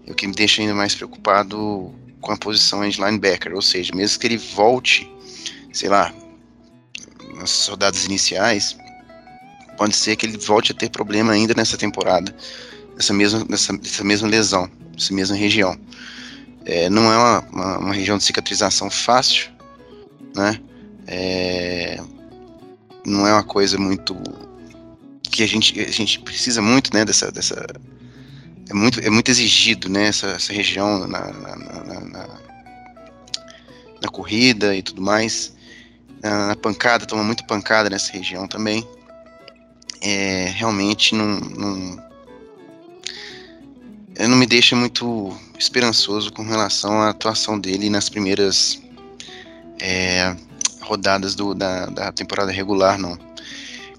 [0.08, 4.20] O que me deixa ainda mais preocupado com a posição de linebacker, ou seja, mesmo
[4.20, 5.10] que ele volte,
[5.72, 6.12] sei lá,
[7.34, 8.76] nas rodadas iniciais,
[9.76, 12.34] pode ser que ele volte a ter problema ainda nessa temporada,
[12.96, 15.78] nessa mesma, nessa, nessa mesma lesão, nessa mesma região.
[16.66, 19.50] É, não é uma, uma, uma, região de cicatrização fácil,
[20.36, 20.60] né?
[21.06, 21.98] É,
[23.06, 24.14] não é uma coisa muito
[25.22, 27.66] que a gente, a gente precisa muito, né, dessa, dessa
[28.68, 32.28] é muito, é muito exigido, né, essa, essa região na, na, na, na,
[34.02, 35.54] na corrida e tudo mais,
[36.22, 38.86] na, na, pancada, toma muito pancada nessa região também,
[40.00, 42.04] é, realmente não, não,
[44.28, 48.80] não me deixa muito esperançoso com relação à atuação dele nas primeiras
[49.80, 50.34] é,
[50.82, 53.18] rodadas do, da, da temporada regular, não.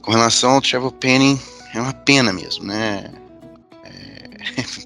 [0.01, 1.39] Com relação ao Trevor Penning,
[1.73, 3.11] é uma pena mesmo, né?
[3.83, 4.29] É,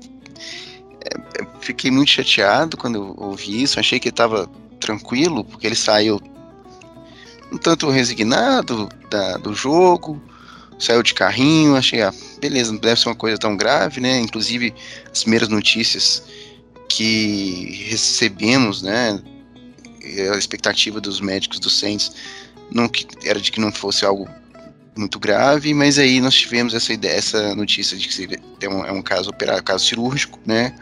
[1.62, 3.80] fiquei muito chateado quando eu ouvi isso.
[3.80, 4.48] Achei que ele estava
[4.80, 6.22] tranquilo, porque ele saiu
[7.56, 10.22] um tanto resignado da, do jogo,
[10.78, 11.76] saiu de carrinho.
[11.76, 14.20] Achei, ah, beleza, não deve ser uma coisa tão grave, né?
[14.20, 14.74] Inclusive,
[15.12, 16.24] as primeiras notícias
[16.90, 19.22] que recebemos, né?
[20.34, 22.12] A expectativa dos médicos do Saints
[22.72, 22.90] não,
[23.24, 24.30] era de que não fosse algo
[24.96, 28.92] muito grave, mas aí nós tivemos essa ideia, essa notícia de que é um, é
[28.92, 30.76] um caso operado, caso cirúrgico, né?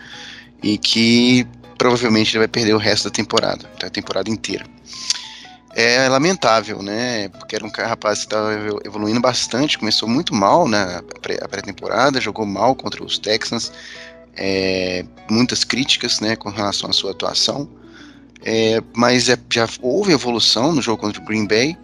[0.62, 4.66] E que provavelmente ele vai perder o resto da temporada, da temporada inteira.
[5.76, 7.30] É lamentável, né?
[7.30, 8.54] Porque era um rapaz que estava
[8.86, 13.72] evoluindo bastante, começou muito mal na pré-temporada, jogou mal contra os Texans,
[14.36, 17.68] é, muitas críticas, né, com relação à sua atuação.
[18.46, 21.78] É, mas é, já houve evolução no jogo contra o Green Bay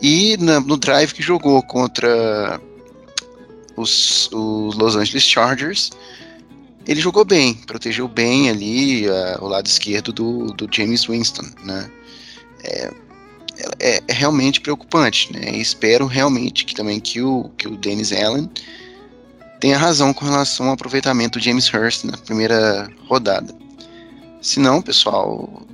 [0.00, 2.60] e na, no drive que jogou contra
[3.76, 5.90] os, os, Los Angeles Chargers,
[6.86, 9.06] ele jogou bem, protegeu bem ali
[9.40, 11.90] o lado esquerdo do, do James Winston, né?
[12.64, 12.90] É,
[13.78, 15.50] é, é, realmente preocupante, né?
[15.52, 18.50] E espero realmente que também que o, que o Dennis Allen
[19.60, 23.54] tenha razão com relação ao aproveitamento do James Hurst na primeira rodada.
[24.40, 25.66] Se não, pessoal,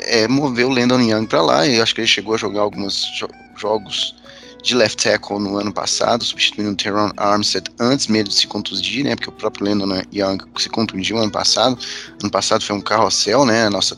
[0.00, 1.66] é, mover o Landon Young para lá.
[1.66, 4.14] E acho que ele chegou a jogar alguns jo jogos
[4.62, 9.04] de left tackle no ano passado, substituindo o Teron Armstead antes mesmo de se contundir,
[9.04, 9.14] né?
[9.14, 11.78] Porque o próprio Landon Young se contundiu ano passado.
[12.22, 13.66] Ano passado foi um carrossel, né?
[13.66, 13.96] A nossa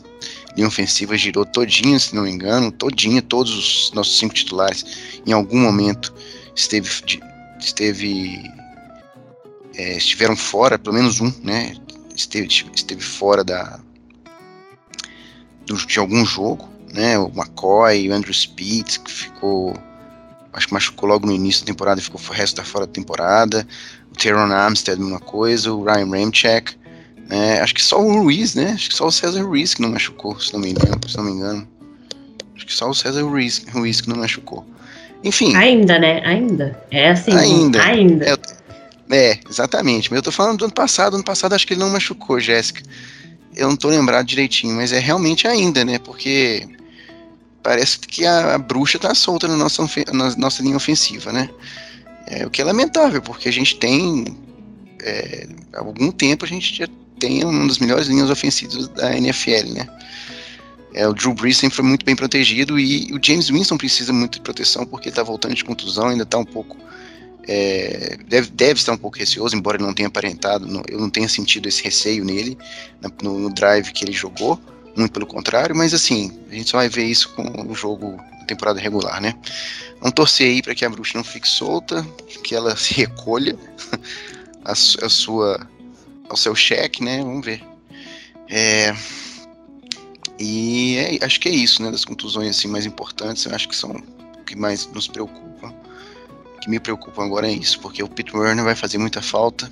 [0.56, 5.32] linha ofensiva girou todinha, se não me engano, todinha, todos os nossos cinco titulares em
[5.32, 6.12] algum momento
[6.54, 6.88] esteve,
[7.60, 8.42] esteve
[9.76, 11.76] é, estiveram fora, pelo menos um, né?
[12.14, 13.78] Esteve, esteve fora da,
[15.66, 17.18] de algum jogo, né?
[17.18, 19.76] O McCoy, o Andrew Speed, que ficou.
[20.52, 22.92] Acho que machucou logo no início da temporada e ficou o resto da fora da
[22.92, 23.68] temporada.
[24.10, 25.70] O Teron Armstead, mesma coisa.
[25.72, 26.74] O Ryan Ramchek.
[27.28, 27.60] Né?
[27.60, 28.72] Acho que só o Ruiz, né?
[28.72, 31.00] Acho que só o César Ruiz que não machucou, se não me engano.
[31.08, 31.68] Se não me engano.
[32.54, 34.64] Acho que só o César Ruiz, Ruiz que não machucou.
[35.24, 35.54] Enfim.
[35.56, 36.22] Ainda, né?
[36.24, 36.80] Ainda.
[36.90, 37.32] É assim.
[37.32, 37.82] Ainda.
[37.82, 38.24] Ainda.
[39.10, 40.10] É, é, exatamente.
[40.10, 41.14] Mas eu tô falando do ano passado.
[41.14, 42.82] Ano passado acho que ele não machucou, Jéssica
[43.56, 45.98] eu não tô lembrado direitinho, mas é realmente ainda, né?
[45.98, 46.68] Porque
[47.62, 51.48] parece que a, a bruxa tá solta na nossa, na nossa linha ofensiva, né?
[52.26, 54.36] É, o que é lamentável, porque a gente tem.
[55.02, 56.86] É, há algum tempo a gente já
[57.18, 59.88] tem uma das melhores linhas ofensivas da NFL, né?
[60.94, 64.34] É, o Drew Brees sempre foi muito bem protegido e o James Winston precisa muito
[64.34, 66.76] de proteção porque ele tá voltando de contusão, ainda tá um pouco
[67.48, 71.08] é, deve, deve estar um pouco receoso, embora ele não tenha aparentado, não, eu não
[71.08, 72.58] tenha sentido esse receio nele,
[73.22, 74.60] no, no, drive que ele jogou,
[74.96, 78.46] muito pelo contrário, mas assim, a gente só vai ver isso com o jogo da
[78.46, 79.34] temporada regular, né?
[80.00, 82.04] Vamos torcer aí para que a bruxa não fique solta,
[82.42, 83.56] que ela se recolha
[84.64, 85.68] a, a sua
[86.28, 87.18] ao seu cheque, né?
[87.18, 87.62] Vamos ver.
[88.48, 88.94] É,
[90.38, 91.90] e é, acho que é isso, né?
[91.90, 95.74] Das contusões assim mais importantes, eu acho que são o que mais nos preocupa.
[96.56, 99.70] O que me preocupa agora é isso, porque o Pete Werner vai fazer muita falta.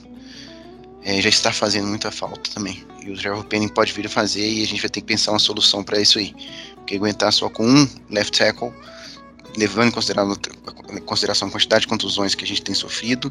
[1.03, 2.83] É, já está fazendo muita falta também.
[3.05, 5.33] E o Trevor Penning pode vir a fazer e a gente vai ter que pensar
[5.33, 6.35] uma solução para isso aí.
[6.77, 8.73] Porque aguentar só com um left tackle,
[9.57, 13.31] levando em consideração, a quantidade de contusões que a gente tem sofrido,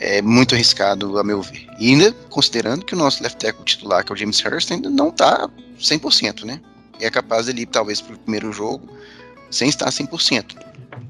[0.00, 1.66] é muito arriscado, a meu ver.
[1.78, 4.90] E ainda considerando que o nosso left tackle titular, que é o James Hurst, ainda
[4.90, 6.60] não está 100%, né?
[7.00, 8.88] E é capaz dele ir, talvez, para o primeiro jogo
[9.50, 10.56] sem estar 100%.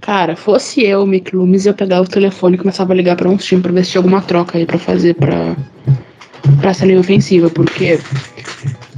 [0.01, 3.45] Cara, fosse eu, Mick Loomis, eu pegava o telefone e começava a ligar para uns
[3.45, 5.57] times para ver se tinha alguma troca aí para fazer para
[6.61, 7.99] para essa linha ofensiva, porque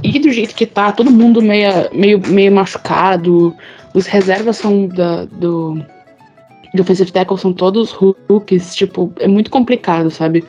[0.03, 3.55] e do jeito que tá, todo mundo meio, meio, meio machucado,
[3.93, 5.81] os reservas são da, do
[6.73, 10.43] do offensive tackle são todos rookies, tipo, é muito complicado, sabe?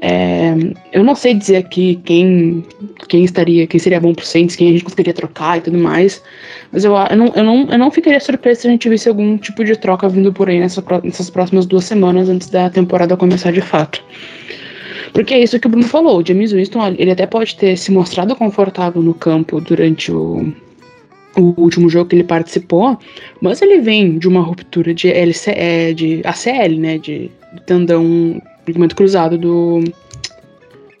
[0.00, 0.54] É,
[0.92, 2.64] eu não sei dizer aqui quem,
[3.08, 6.22] quem estaria, quem seria bom pro Saints, quem a gente conseguiria trocar e tudo mais.
[6.70, 9.36] Mas eu, eu, não, eu, não, eu não ficaria surpreso se a gente visse algum
[9.36, 13.52] tipo de troca vindo por aí nessa, nessas próximas duas semanas antes da temporada começar
[13.52, 14.02] de fato.
[15.12, 16.20] Porque é isso que o Bruno falou.
[16.20, 20.52] O James Winston, ele até pode ter se mostrado confortável no campo durante o,
[21.38, 22.98] o último jogo que ele participou,
[23.40, 27.30] mas ele vem de uma ruptura de, LC, é, de ACL, né, de,
[27.66, 29.80] tendão, ligamento cruzado do,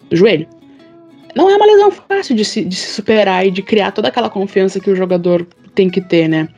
[0.08, 0.46] do, joelho.
[1.34, 4.30] Não é uma lesão fácil de se, de se superar e de criar toda aquela
[4.30, 6.48] confiança que o jogador tem que ter, né.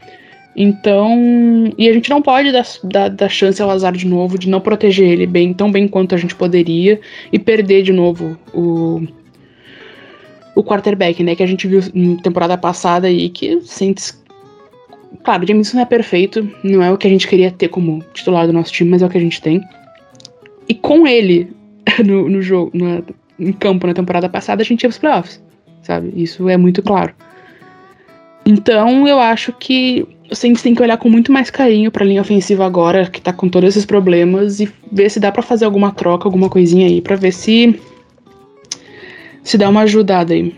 [0.57, 4.49] Então, e a gente não pode dar, dar, dar, chance ao azar de novo, de
[4.49, 7.01] não proteger ele bem, tão bem quanto a gente poderia,
[7.33, 9.01] e perder de novo o,
[10.55, 11.35] o quarterback, né?
[11.35, 14.13] Que a gente viu na temporada passada e que sente.
[15.25, 18.47] Claro, Jameson não é perfeito, não é o que a gente queria ter como titular
[18.47, 19.61] do nosso time, mas é o que a gente tem.
[20.69, 21.53] E com ele
[22.05, 23.05] no, no jogo, no,
[23.39, 25.43] em campo na temporada passada, a gente ia pros playoffs,
[25.83, 26.13] sabe?
[26.15, 27.13] Isso é muito claro.
[28.47, 32.07] Então eu acho que o Saints tem que olhar com muito mais carinho para a
[32.07, 35.65] linha ofensiva agora, que tá com todos esses problemas, e ver se dá para fazer
[35.65, 37.81] alguma troca, alguma coisinha aí, para ver se
[39.45, 40.57] se dá uma ajudada aí.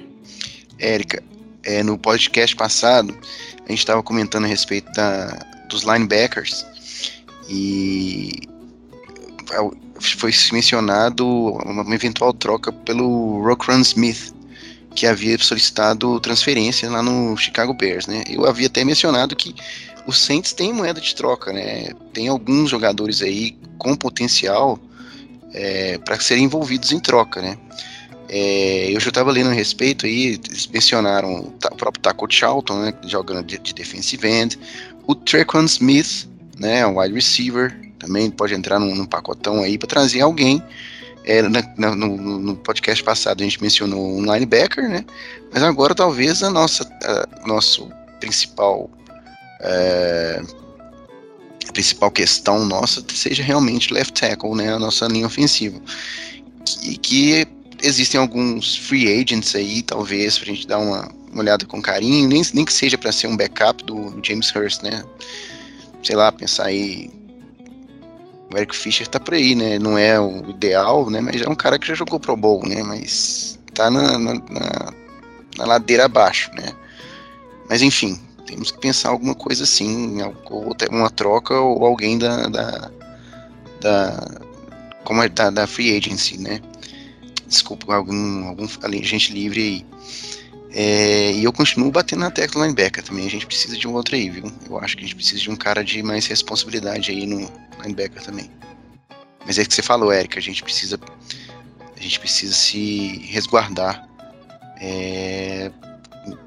[0.78, 1.22] Érica,
[1.64, 3.16] é, no podcast passado,
[3.64, 6.66] a gente estava comentando a respeito da, dos linebackers
[7.48, 8.32] e
[10.00, 11.26] foi mencionado
[11.64, 14.34] uma eventual troca pelo Rockran Smith,
[14.94, 18.24] que havia solicitado transferência lá no Chicago Bears, né?
[18.28, 19.54] Eu havia até mencionado que
[20.06, 21.92] o Saints tem moeda de troca, né?
[22.12, 24.78] Tem alguns jogadores aí com potencial
[25.54, 27.56] é, para serem envolvidos em troca, né?
[28.34, 32.94] É, eu já estava lendo a respeito aí, eles mencionaram o próprio Taco Charlton, né,
[33.04, 34.58] jogando de, de defensive end,
[35.06, 36.26] o Trequan Smith,
[36.58, 40.62] né, wide receiver, também pode entrar num, num pacotão aí para trazer alguém.
[41.26, 45.04] É, na, na, no, no, podcast passado a gente mencionou um linebacker, né,
[45.52, 48.90] mas agora talvez a nossa, a, nosso principal
[49.60, 50.42] é,
[51.68, 55.78] a principal questão nossa seja realmente left tackle, né, a nossa linha ofensiva,
[56.82, 57.46] e que
[57.82, 62.42] existem alguns free agents aí, talvez, pra gente dar uma, uma olhada com carinho, nem,
[62.54, 65.04] nem que seja para ser um backup do James Hurst, né?
[66.02, 67.10] Sei lá, pensar aí.
[68.52, 69.78] O Eric Fischer tá por aí, né?
[69.78, 71.20] Não é o ideal, né?
[71.20, 72.82] Mas é um cara que já jogou Pro Bowl, né?
[72.82, 74.92] Mas tá na, na, na,
[75.56, 76.72] na ladeira abaixo, né?
[77.68, 80.18] Mas enfim, temos que pensar alguma coisa assim,
[80.90, 82.90] uma troca ou alguém da, da,
[83.80, 84.40] da
[85.04, 86.60] como é da, da free agency, né?
[87.52, 88.66] Desculpa, algum, algum
[89.02, 89.86] gente livre aí.
[90.74, 93.26] É, e eu continuo batendo na tecla linebacker também.
[93.26, 94.50] A gente precisa de um outro aí, viu?
[94.68, 97.50] Eu acho que a gente precisa de um cara de mais responsabilidade aí no
[97.82, 98.50] linebacker também.
[99.46, 100.98] Mas é que você falou, Érica, a gente precisa.
[101.94, 104.08] A gente precisa se resguardar
[104.80, 105.70] é,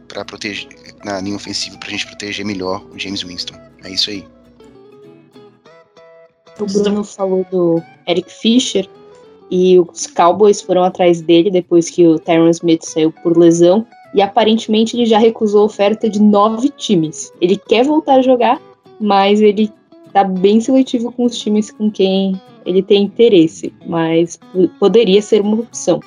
[0.07, 0.67] para proteger
[1.03, 3.55] na linha ofensiva para a gente proteger melhor o James Winston.
[3.83, 4.25] É isso aí.
[6.59, 8.89] O Bruno falou do Eric Fischer.
[9.49, 13.85] E os Cowboys foram atrás dele depois que o Tyron Smith saiu por lesão.
[14.13, 17.31] E aparentemente ele já recusou a oferta de nove times.
[17.41, 18.61] Ele quer voltar a jogar,
[18.99, 19.71] mas ele
[20.13, 23.73] tá bem seletivo com os times com quem ele tem interesse.
[23.85, 24.39] Mas
[24.79, 25.99] poderia ser uma opção.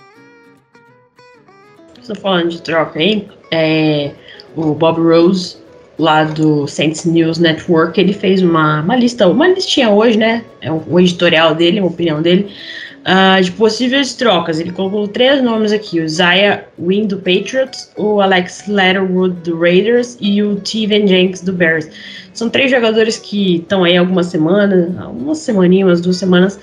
[2.01, 3.29] Estou falando de troca aí.
[3.51, 4.13] É,
[4.57, 5.59] o Bob Rose,
[5.99, 10.45] lá do Saints News Network, ele fez uma, uma lista, uma listinha hoje, né?
[10.63, 12.51] É o editorial dele, a opinião dele
[13.09, 14.61] uh, de possíveis trocas.
[14.61, 20.19] Ele colocou três nomes aqui: o Zaya Wynn do Patriots, o Alex Letterwood do Raiders
[20.21, 21.89] e o Steven Jenks do Bears.
[22.35, 26.61] São três jogadores que estão aí algumas semanas, algumas semaninhas, umas duas semanas,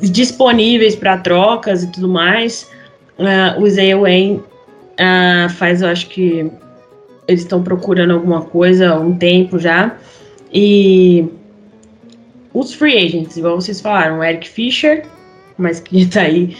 [0.00, 2.70] disponíveis para trocas e tudo mais.
[3.18, 6.50] Uh, o Isaiah Wayne uh, faz, eu acho que
[7.26, 9.96] eles estão procurando alguma coisa há um tempo já.
[10.52, 11.28] E
[12.54, 15.04] os free agents, igual vocês falaram, o Eric Fischer,
[15.58, 16.56] mas que tá aí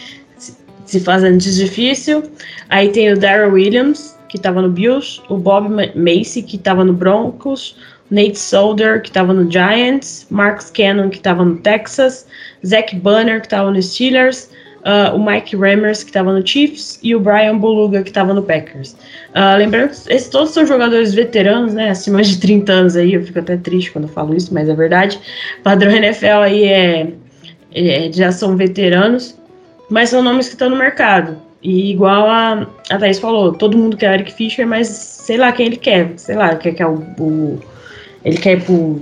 [0.85, 2.23] se fazendo difícil.
[2.69, 6.93] Aí tem o Daryl Williams, que estava no Bills, o Bob Macy, que estava no
[6.93, 7.77] Broncos,
[8.09, 12.27] Nate Solder, que estava no Giants, Marcus Cannon, que estava no Texas,
[12.65, 14.49] Zach Banner, que estava no Steelers,
[14.83, 18.43] uh, o Mike Rammers, que estava no Chiefs, e o Brian Boluga, que estava no
[18.43, 18.93] Packers.
[19.31, 23.23] Uh, lembrando que esses todos são jogadores veteranos, né, acima de 30 anos aí, eu
[23.23, 25.19] fico até triste quando falo isso, mas é verdade.
[25.63, 27.07] Padrão NFL aí é,
[27.73, 29.37] é já são veteranos,
[29.89, 31.37] mas são nomes que estão no mercado.
[31.61, 35.67] E igual a, a Thaís falou, todo mundo quer Eric Fischer, mas sei lá quem
[35.67, 36.11] ele quer.
[36.17, 37.59] Sei lá, quer que é o, o,
[38.25, 38.99] ele quer pro,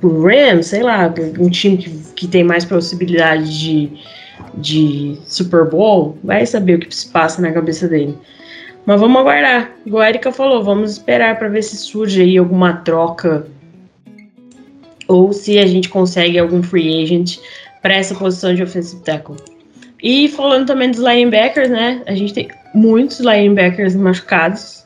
[0.00, 3.92] pro Rams, sei lá, um time que, que tem mais possibilidade de,
[4.54, 6.16] de Super Bowl.
[6.22, 8.16] Vai saber o que se passa na cabeça dele.
[8.84, 9.72] Mas vamos aguardar.
[9.86, 13.46] Igual a Erika falou, vamos esperar para ver se surge aí alguma troca
[15.08, 17.38] ou se a gente consegue algum free agent
[17.80, 19.36] para essa posição de offensive tackle.
[20.02, 22.02] E falando também dos linebackers, né?
[22.06, 24.84] A gente tem muitos linebackers machucados.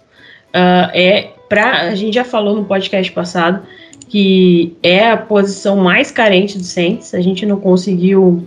[0.49, 3.63] Uh, é pra, a gente já falou no podcast passado
[4.09, 7.15] que é a posição mais carente do Saints.
[7.15, 8.47] A gente não conseguiu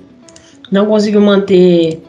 [0.72, 2.01] não conseguiu manter,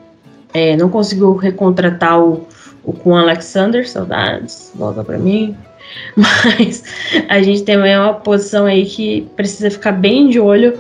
[0.53, 2.47] é, não conseguiu recontratar o,
[2.85, 5.57] o com Alexander, saudades, volta para mim.
[6.17, 6.85] Mas
[7.29, 10.79] a gente tem uma posição aí que precisa ficar bem de olho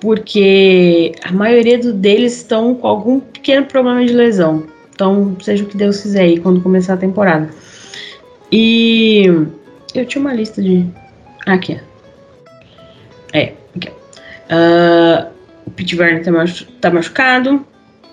[0.00, 4.66] porque a maioria deles estão com algum pequeno problema de lesão.
[4.92, 7.48] Então, seja o que Deus quiser aí quando começar a temporada.
[8.50, 9.24] E
[9.94, 10.84] eu tinha uma lista de.
[11.46, 11.80] Aqui,
[13.32, 13.88] É, aqui.
[14.50, 15.31] Uh,
[15.66, 16.66] o Pete Werner tá, machu...
[16.80, 17.56] tá machucado.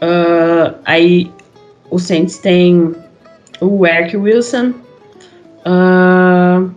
[0.01, 1.31] Uh, aí
[1.89, 2.95] o Saints tem
[3.61, 4.73] o Eric Wilson.
[5.65, 6.71] Uh,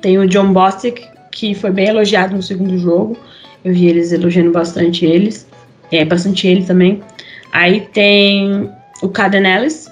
[0.00, 3.16] tem o John Bostic, que foi bem elogiado no segundo jogo.
[3.64, 5.46] Eu vi eles elogiando bastante eles.
[5.92, 7.02] É, bastante ele também.
[7.52, 8.70] Aí tem
[9.02, 9.90] o Caden Ellis,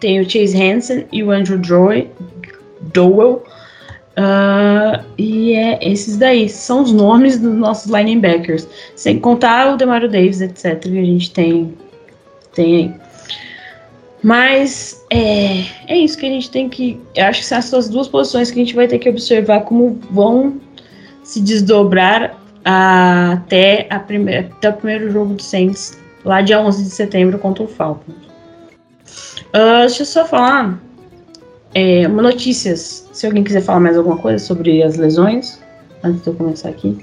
[0.00, 2.10] tem o Chase Hansen e o Andrew Joy,
[2.92, 3.44] Dowell.
[4.18, 8.66] Uh, e é esses daí são os nomes dos nossos linebackers.
[8.94, 10.80] Sem contar o Demario Davis, etc.
[10.80, 11.74] Que a gente tem,
[12.54, 12.94] tem aí.
[14.22, 17.00] Mas é, é isso que a gente tem que.
[17.14, 20.00] Eu acho que são essas duas posições que a gente vai ter que observar como
[20.10, 20.60] vão
[21.22, 26.90] se desdobrar até, a primeira, até o primeiro jogo do Saints, lá dia 11 de
[26.90, 28.16] setembro contra o Falcons.
[29.48, 30.80] Uh, deixa eu só falar
[31.76, 33.06] é, notícias.
[33.12, 35.60] Se alguém quiser falar mais alguma coisa sobre as lesões,
[36.02, 36.96] antes de eu começar aqui.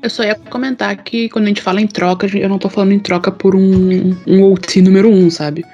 [0.00, 2.92] Eu só ia comentar que quando a gente fala em troca, eu não tô falando
[2.92, 5.64] em troca por um, um OT número um, sabe?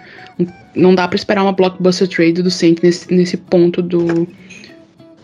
[0.74, 4.26] Não dá para esperar uma blockbuster trade do Saints nesse, nesse ponto do,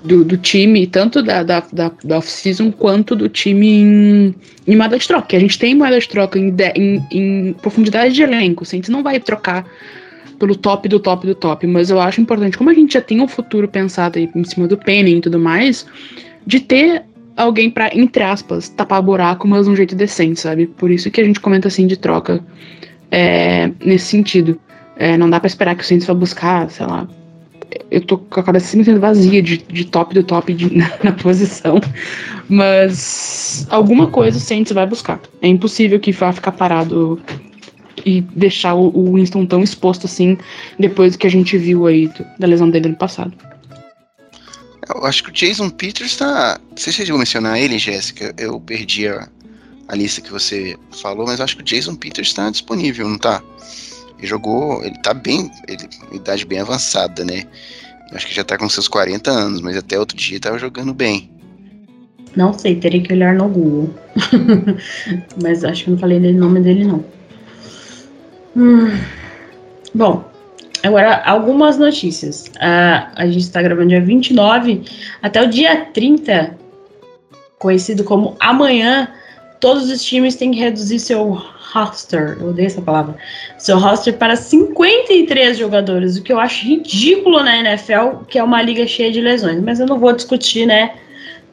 [0.04, 4.34] do, do time, tanto da, da, da, da off-season quanto do time em,
[4.66, 5.34] em moeda de troca.
[5.34, 8.62] A gente tem moeda de troca em, em, em profundidade de elenco.
[8.62, 9.64] A gente não vai trocar
[10.40, 13.20] pelo top do top do top, mas eu acho importante, como a gente já tem
[13.20, 15.86] um futuro pensado aí em cima do Penny e tudo mais,
[16.46, 17.04] de ter
[17.36, 20.66] alguém para entre aspas, tapar buraco, mas de um jeito decente, sabe?
[20.66, 22.42] Por isso que a gente comenta assim de troca
[23.10, 24.58] é, nesse sentido.
[24.96, 27.06] É, não dá para esperar que o Saints vá buscar, sei lá,
[27.90, 31.12] eu tô com a cabeça simplesmente vazia de, de top do top de, na, na,
[31.12, 31.80] posição.
[32.48, 35.20] Mas alguma coisa o Saints vai buscar.
[35.42, 37.20] É impossível que vá ficar parado
[38.04, 40.38] e deixar o, Winston tão exposto assim
[40.78, 43.32] depois do que a gente viu aí da lesão dele no passado.
[44.88, 46.58] Eu acho que o Jason Peters tá.
[46.70, 48.34] Não sei se você chegou a mencionar ele, Jéssica.
[48.36, 49.28] Eu perdi a,
[49.88, 53.42] a lista que você falou, mas acho que o Jason Peters está disponível, não tá?
[54.18, 57.44] Ele jogou, ele tá bem, ele, idade bem avançada, né?
[58.12, 61.30] Acho que já tá com seus 40 anos, mas até outro dia tava jogando bem.
[62.36, 63.94] Não sei, teria que olhar no Google.
[65.42, 67.04] mas acho que não falei o nome dele, não.
[68.56, 68.98] Hum.
[69.94, 70.24] Bom,
[70.82, 72.46] agora algumas notícias.
[72.56, 74.82] Uh, a gente está gravando dia 29,
[75.22, 76.56] até o dia 30,
[77.58, 79.08] conhecido como amanhã,
[79.60, 81.38] todos os times têm que reduzir seu
[81.72, 83.16] roster, eu odeio essa palavra,
[83.56, 88.60] seu roster para 53 jogadores, o que eu acho ridículo na NFL, que é uma
[88.60, 89.60] liga cheia de lesões.
[89.62, 90.94] Mas eu não vou discutir, né,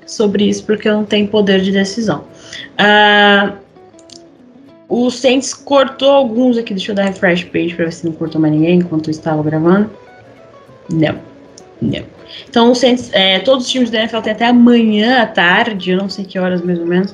[0.08, 2.24] sobre isso, porque eu não tenho poder de decisão.
[2.80, 3.67] Uh,
[4.90, 8.40] o Saints cortou alguns aqui, deixa eu dar refresh page para ver se não cortou
[8.40, 9.90] mais ninguém enquanto eu estava gravando.
[10.92, 11.20] Não,
[11.82, 12.04] não.
[12.48, 15.98] Então, o Saints, é, todos os times da NFL têm até amanhã à tarde, eu
[15.98, 17.14] não sei que horas mais ou menos,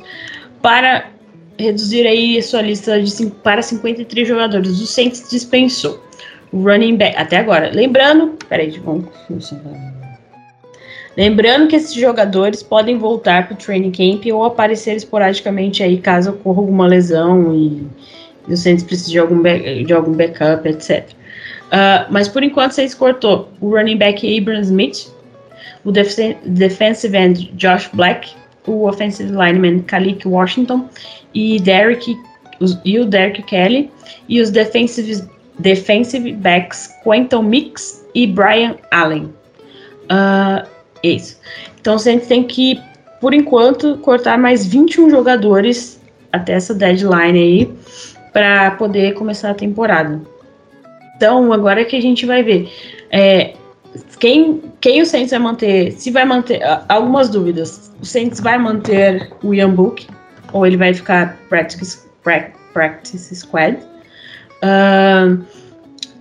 [0.62, 1.10] para
[1.58, 4.80] reduzir aí sua lista de para 53 jogadores.
[4.80, 6.04] O Saints dispensou
[6.52, 7.72] o running back até agora.
[7.74, 9.06] Lembrando, peraí, vamos.
[11.16, 16.32] Lembrando que esses jogadores podem voltar para o training camp ou aparecer esporadicamente aí caso
[16.32, 17.88] ocorra alguma lesão e,
[18.48, 21.08] e o Saints precise de algum, de algum backup, etc.
[21.68, 25.12] Uh, mas por enquanto vocês cortou o running back Abram Smith,
[25.86, 28.32] o def defensive end Josh Black,
[28.66, 30.88] o offensive lineman Kalik Washington
[31.34, 32.18] e, Derek,
[32.86, 33.92] e o Derek Kelly
[34.28, 35.24] e os defensive,
[35.60, 39.34] defensive backs Quentin Mix e Brian Allen.
[40.06, 40.73] Uh,
[41.04, 41.40] isso.
[41.80, 42.82] Então a gente tem que,
[43.20, 46.02] por enquanto, cortar mais 21 jogadores
[46.32, 47.74] até essa deadline aí
[48.32, 50.22] para poder começar a temporada.
[51.16, 52.72] Então agora é que a gente vai ver.
[53.12, 53.54] É,
[54.20, 57.92] quem, quem o Saints vai manter, se vai manter, algumas dúvidas.
[58.02, 60.08] O Saints vai manter o Ian Book
[60.52, 62.00] ou ele vai ficar practice,
[62.74, 63.78] practice squad.
[64.64, 65.44] Uh,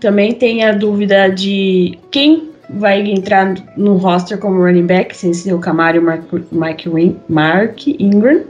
[0.01, 5.53] também tem a dúvida de quem vai entrar no roster como running back, sem ser
[5.53, 6.81] o Camaro e o Mark, Mark,
[7.29, 8.43] Mark Ingram.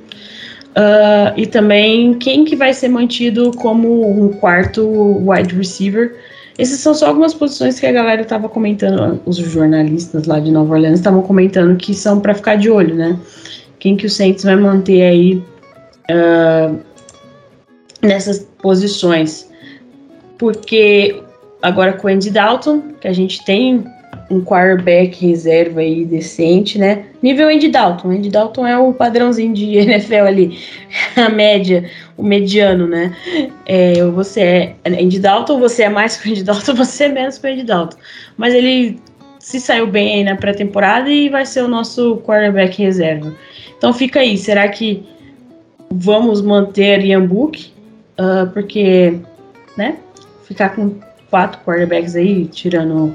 [0.74, 4.82] Uh, e também quem que vai ser mantido como um quarto
[5.28, 6.16] wide receiver
[6.58, 10.74] essas são só algumas posições que a galera estava comentando, os jornalistas lá de Nova
[10.74, 13.18] Orleans estavam comentando que são para ficar de olho, né?
[13.78, 15.42] Quem que o Saints vai manter aí
[16.10, 16.78] uh,
[18.02, 19.50] nessas posições.
[20.38, 21.22] Porque
[21.62, 23.84] agora com o Andy Dalton, que a gente tem
[24.32, 27.04] um quarterback reserva aí decente, né?
[27.22, 28.10] Nível Andy Dalton.
[28.10, 30.58] Andy Dalton é o padrãozinho de NFL ali,
[31.14, 31.84] a média,
[32.16, 33.14] o mediano, né?
[33.66, 37.36] É, você é Andy Dalton, você é mais que o Andy Dalton, você é menos
[37.36, 37.98] que o Andy Dalton.
[38.38, 38.98] Mas ele
[39.38, 43.34] se saiu bem aí na pré-temporada e vai ser o nosso quarterback reserva.
[43.76, 45.04] Então fica aí, será que
[45.90, 47.70] vamos manter Ian Book?
[48.18, 49.18] Uh, porque,
[49.76, 49.98] né?
[50.44, 50.94] Ficar com
[51.28, 53.14] quatro quarterbacks aí, tirando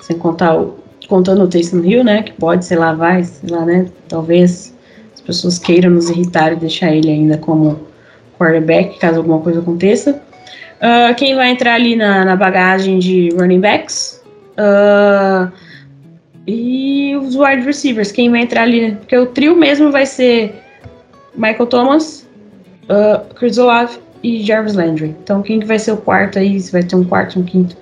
[0.00, 0.78] sem contar o,
[1.08, 4.74] contando o Taysom Hill, né, que pode, sei lá, vai, sei lá, né, talvez
[5.14, 7.80] as pessoas queiram nos irritar e deixar ele ainda como
[8.38, 10.22] quarterback, caso alguma coisa aconteça.
[10.78, 14.22] Uh, quem vai entrar ali na, na bagagem de running backs?
[14.52, 15.50] Uh,
[16.46, 18.92] e os wide receivers, quem vai entrar ali?
[18.92, 20.54] Porque o trio mesmo vai ser
[21.34, 22.26] Michael Thomas,
[22.84, 25.14] uh, Chris Olave e Jarvis Landry.
[25.22, 26.58] Então, quem que vai ser o quarto aí?
[26.58, 27.76] Se vai ter um quarto, um quinto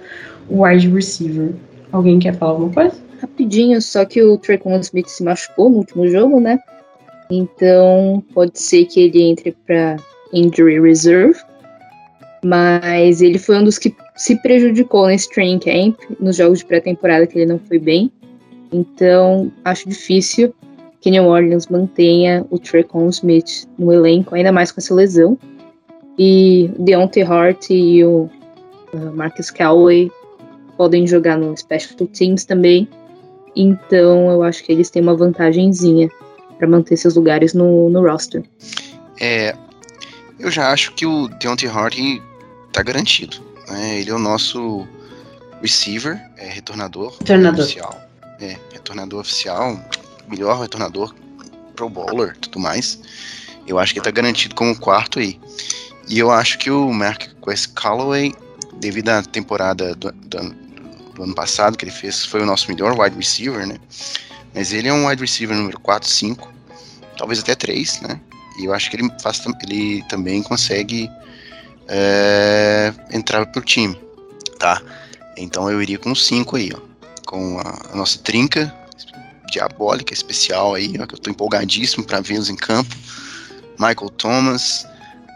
[0.50, 1.50] wide receiver.
[1.96, 2.94] Alguém quer falar alguma coisa?
[3.22, 6.58] Rapidinho, só que o Trayvon Smith se machucou no último jogo, né?
[7.30, 9.96] Então pode ser que ele entre para
[10.30, 11.40] injury reserve.
[12.44, 17.26] Mas ele foi um dos que se prejudicou nesse training camp, nos jogos de pré-temporada
[17.26, 18.12] que ele não foi bem.
[18.70, 20.54] Então acho difícil
[21.00, 25.38] que New Orleans mantenha o Trayvon Smith no elenco, ainda mais com essa lesão.
[26.18, 28.28] E Deontay Hart e o
[28.92, 30.10] uh, Marcus Callaway
[30.76, 32.88] podem jogar no Special Teams também.
[33.54, 36.10] Então eu acho que eles têm uma vantagenzinha
[36.58, 38.44] para manter seus lugares no, no roster.
[39.20, 39.54] É,
[40.38, 42.22] eu já acho que o Deontay Hardy
[42.72, 43.38] tá garantido.
[43.68, 44.00] Né?
[44.00, 44.86] Ele é o nosso
[45.62, 47.64] receiver, é retornador, retornador.
[47.64, 48.00] oficial.
[48.40, 49.80] É, retornador oficial,
[50.28, 51.14] melhor retornador,
[51.74, 53.00] pro bowler, tudo mais.
[53.66, 55.40] Eu acho que ele tá garantido como quarto aí.
[56.08, 58.34] E eu acho que o Mark Quest Calloway,
[58.74, 60.65] devido à temporada do, do,
[61.16, 63.78] do ano passado, que ele fez, foi o nosso melhor wide receiver, né?
[64.54, 66.52] Mas ele é um wide receiver número 4, 5,
[67.16, 68.20] talvez até 3, né?
[68.58, 71.10] E eu acho que ele, faz, ele também consegue
[71.88, 73.98] é, entrar pro time,
[74.58, 74.80] tá?
[75.36, 76.80] Então eu iria com 5 aí, ó.
[77.26, 78.74] Com a, a, nossa trinca
[79.50, 82.94] diabólica, especial aí, ó, que eu tô empolgadíssimo para vê-los em campo.
[83.78, 84.86] Michael Thomas,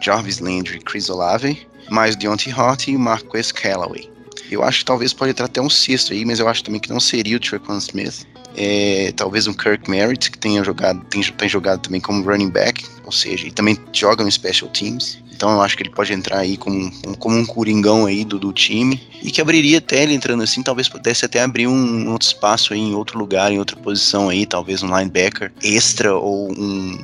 [0.01, 4.10] Jarvis Landry, Chris Olave, mais Deontay Hart e Marquez Callaway.
[4.51, 6.89] Eu acho que talvez pode entrar até um sexto aí, mas eu acho também que
[6.89, 8.27] não seria o Trequan Smith.
[8.55, 12.85] É, talvez um Kirk Merritt, que tenha jogado, tem, tem jogado também como running back,
[13.05, 15.23] ou seja, e também joga no Special Teams.
[15.31, 18.51] Então eu acho que ele pode entrar aí como, como um coringão aí do, do
[18.51, 19.01] time.
[19.23, 22.79] E que abriria até ele entrando assim, talvez pudesse até abrir um outro espaço aí
[22.79, 26.97] em outro lugar, em outra posição aí, talvez um linebacker extra ou um,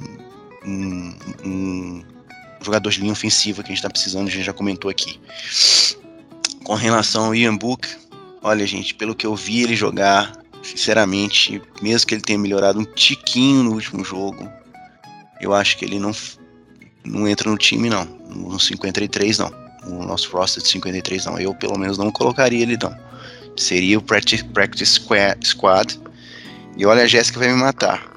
[0.66, 1.14] um,
[1.46, 2.04] um
[2.62, 5.20] jogador de linha ofensiva que a gente tá precisando, a gente já comentou aqui.
[6.68, 7.88] Com relação ao Ian Book,
[8.44, 12.84] olha, gente, pelo que eu vi ele jogar, sinceramente, mesmo que ele tenha melhorado um
[12.84, 14.52] tiquinho no último jogo,
[15.40, 16.12] eu acho que ele não,
[17.06, 18.04] não entra no time, não.
[18.04, 19.50] No 53, não.
[19.86, 21.40] No nosso roster de 53, não.
[21.40, 22.94] Eu, pelo menos, não colocaria ele, não.
[23.56, 25.00] Seria o Practice, practice
[25.46, 25.98] Squad.
[26.76, 28.12] E olha, a Jéssica vai me matar.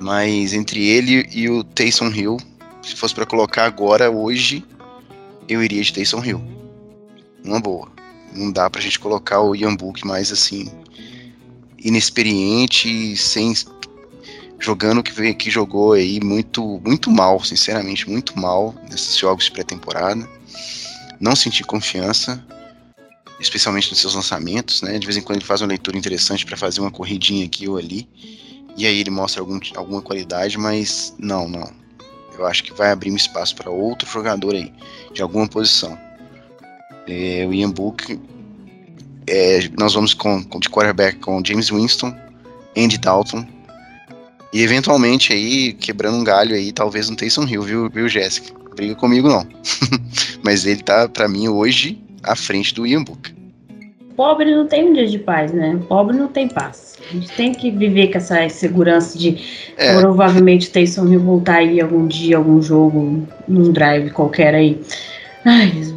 [0.00, 2.36] Mas entre ele e o Taysom Hill,
[2.82, 4.64] se fosse para colocar agora, hoje,
[5.48, 6.53] eu iria de Taysom Hill.
[7.44, 7.88] Uma boa.
[8.32, 10.72] Não dá pra gente colocar o Ian Book mais assim,
[11.78, 13.52] inexperiente, sem
[14.58, 20.26] jogando que, que jogou aí muito, muito mal, sinceramente, muito mal nesses jogos de pré-temporada.
[21.20, 22.42] Não senti confiança,
[23.38, 24.98] especialmente nos seus lançamentos, né?
[24.98, 27.76] De vez em quando ele faz uma leitura interessante para fazer uma corridinha aqui ou
[27.76, 28.08] ali.
[28.76, 31.70] E aí ele mostra algum, alguma qualidade, mas não, não.
[32.36, 34.72] Eu acho que vai abrir um espaço para outro jogador aí,
[35.12, 35.96] de alguma posição.
[37.08, 38.18] É, o Ian Book,
[39.26, 42.14] é, nós vamos com, com, de quarterback com James Winston,
[42.76, 43.46] Andy Dalton,
[44.54, 48.54] e eventualmente aí, quebrando um galho aí, talvez no Taysom Hill, viu, viu Jéssica?
[48.76, 49.44] Briga comigo não.
[50.44, 53.34] Mas ele tá, para mim, hoje, à frente do Ian Book.
[54.16, 55.76] Pobre não tem um dia de paz, né?
[55.88, 56.94] Pobre não tem paz.
[57.10, 59.44] A gente tem que viver com essa segurança de
[59.76, 59.98] é.
[59.98, 64.80] provavelmente Taysom Hill voltar aí algum dia, algum jogo, num drive qualquer aí.
[65.44, 65.93] Ai.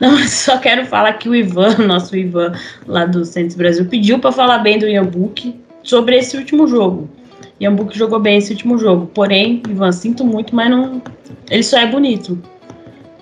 [0.00, 2.52] Não, só quero falar que o Ivan, nosso Ivan
[2.86, 7.08] lá do Santos Brasil, pediu para falar bem do Book sobre esse último jogo.
[7.60, 9.10] Yambuk jogou bem esse último jogo.
[9.12, 11.02] Porém, Ivan, sinto muito, mas não.
[11.50, 12.38] Ele só é bonito.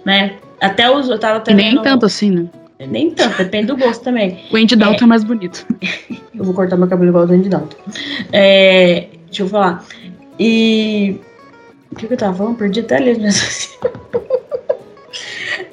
[0.05, 0.37] Né?
[0.61, 1.09] Até os.
[1.09, 1.83] Eu tava até Nem vendo...
[1.83, 2.47] tanto assim, né?
[2.87, 4.39] Nem tanto, depende do gosto também.
[4.53, 5.67] O Andy Dalton é, é mais bonito.
[6.35, 7.77] eu vou cortar meu cabelo igual do Andy Dalton.
[8.33, 9.85] É, deixa eu falar.
[10.39, 11.19] E.
[11.91, 12.57] O que, que eu tava falando?
[12.57, 13.79] Perdi até ali mesmo.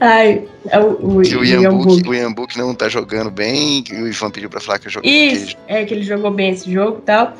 [0.05, 3.81] Ai, é o, o, que o Ian, Book, o Ian Book não tá jogando bem,
[3.81, 5.09] que o Ivan pediu pra falar que eu joguei.
[5.09, 5.79] Isso, que ele...
[5.79, 7.33] é que ele jogou bem esse jogo e tal.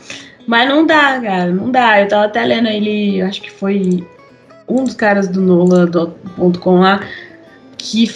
[0.48, 2.00] Mas não dá, cara, não dá.
[2.00, 4.08] Eu tava até lendo ele, acho que foi
[4.66, 7.06] um dos caras do Nola.com lá,
[7.78, 8.10] que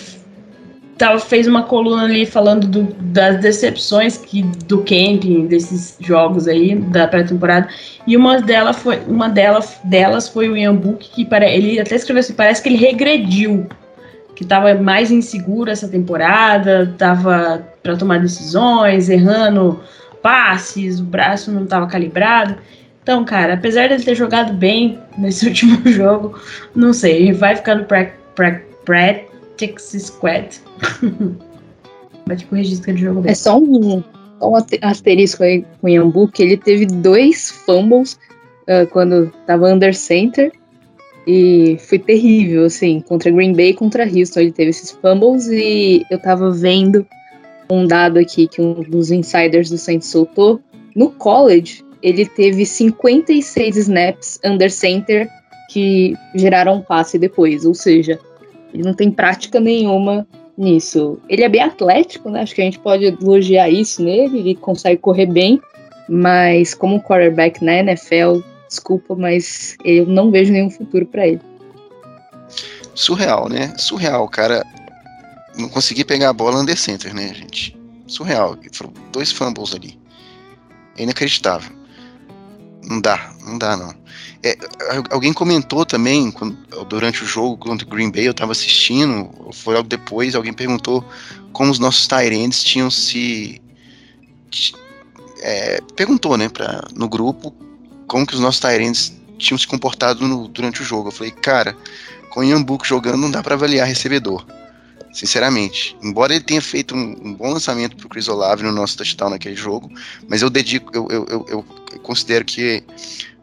[0.98, 6.74] tava, fez uma coluna ali falando do, das decepções que, do camping, desses jogos aí,
[6.74, 7.68] da pré-temporada.
[8.08, 11.96] E uma delas foi, uma delas, delas foi o Ian Book, que para, ele até
[11.96, 13.68] escreveu assim, parece que ele regrediu.
[14.38, 19.82] Que tava mais inseguro essa temporada, tava para tomar decisões, errando
[20.22, 22.56] passes, o braço não estava calibrado.
[23.02, 26.40] Então, cara, apesar dele ter jogado bem nesse último jogo,
[26.76, 30.62] não sei, ele vai ficar no pra, pra, Practice Squad.
[32.28, 33.32] vai te corrigir que ele jogou bem.
[33.32, 34.04] É só um,
[34.42, 38.20] um asterisco aí com o Yambu, que ele teve dois fumbles
[38.68, 40.52] uh, quando estava under center.
[41.28, 44.40] E foi terrível, assim, contra Green Bay e contra Houston.
[44.40, 47.06] Ele teve esses fumbles e eu tava vendo
[47.70, 50.62] um dado aqui que um dos insiders do Saints soltou.
[50.96, 55.30] No college, ele teve 56 snaps under center
[55.70, 58.18] que geraram um passe depois, ou seja,
[58.74, 60.26] ele não tem prática nenhuma
[60.58, 61.20] nisso.
[61.28, 62.42] Ele é bem atlético, né?
[62.42, 65.60] Acho que a gente pode elogiar isso nele, ele consegue correr bem,
[66.08, 71.42] mas como quarterback na NFL, desculpa, mas eu não vejo nenhum futuro para ele.
[72.94, 73.74] Surreal, né?
[73.78, 74.66] Surreal, cara
[75.58, 77.78] não consegui pegar a bola under center, né, gente?
[78.06, 78.58] Surreal.
[78.72, 80.00] Foram dois fumbles ali.
[80.98, 81.76] É inacreditável.
[82.84, 83.94] Não dá, não dá, não.
[84.44, 84.56] É,
[85.10, 86.56] alguém comentou também, quando,
[86.88, 91.04] durante o jogo contra o Green Bay, eu estava assistindo, foi logo depois, alguém perguntou
[91.52, 93.62] como os nossos Tyrants tinham se.
[95.42, 97.54] É, perguntou, né, pra, no grupo,
[98.08, 101.10] como que os nossos Tyrants tinham se comportado no, durante o jogo.
[101.10, 101.78] Eu falei, cara,
[102.30, 104.46] com o Book jogando não dá para avaliar recebedor
[105.18, 105.98] sinceramente.
[106.02, 109.32] Embora ele tenha feito um, um bom lançamento para o Chris Olave no nosso touchdown
[109.32, 109.92] naquele jogo,
[110.28, 112.84] mas eu dedico, eu, eu, eu, eu considero que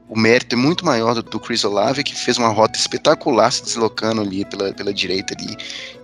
[0.09, 3.65] o mérito é muito maior do, do, Chris Olave, que fez uma rota espetacular se
[3.65, 5.57] deslocando ali pela, pela direita ali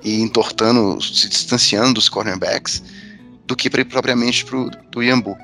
[0.03, 2.83] e entortando, se distanciando dos cornerbacks,
[3.47, 5.41] do que propriamente pro, do Ian Book,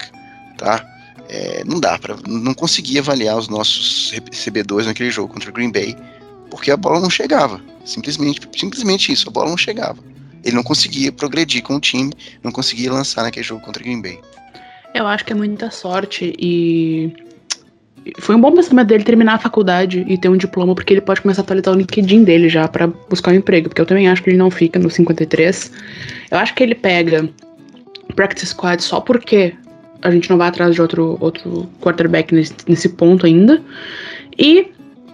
[0.59, 0.85] tá?
[1.29, 5.73] É, não dá para não conseguir avaliar os nossos recebedores naquele jogo contra o Green
[5.73, 5.97] Bay,
[6.51, 7.61] porque a bola não chegava.
[7.85, 9.99] Simplesmente, simplesmente isso, a bola não chegava
[10.47, 12.13] ele não conseguia progredir com o time,
[12.43, 14.21] não conseguia lançar naquele jogo contra o Green Bay.
[14.95, 17.13] Eu acho que é muita sorte e
[18.21, 21.21] foi um bom pensamento dele terminar a faculdade e ter um diploma, porque ele pode
[21.21, 24.23] começar a atualizar o LinkedIn dele já para buscar um emprego, porque eu também acho
[24.23, 25.73] que ele não fica no 53.
[26.31, 27.29] Eu acho que ele pega
[28.15, 29.53] practice squad só porque
[30.07, 33.61] a gente não vai atrás de outro, outro quarterback nesse, nesse ponto ainda.
[34.39, 34.69] E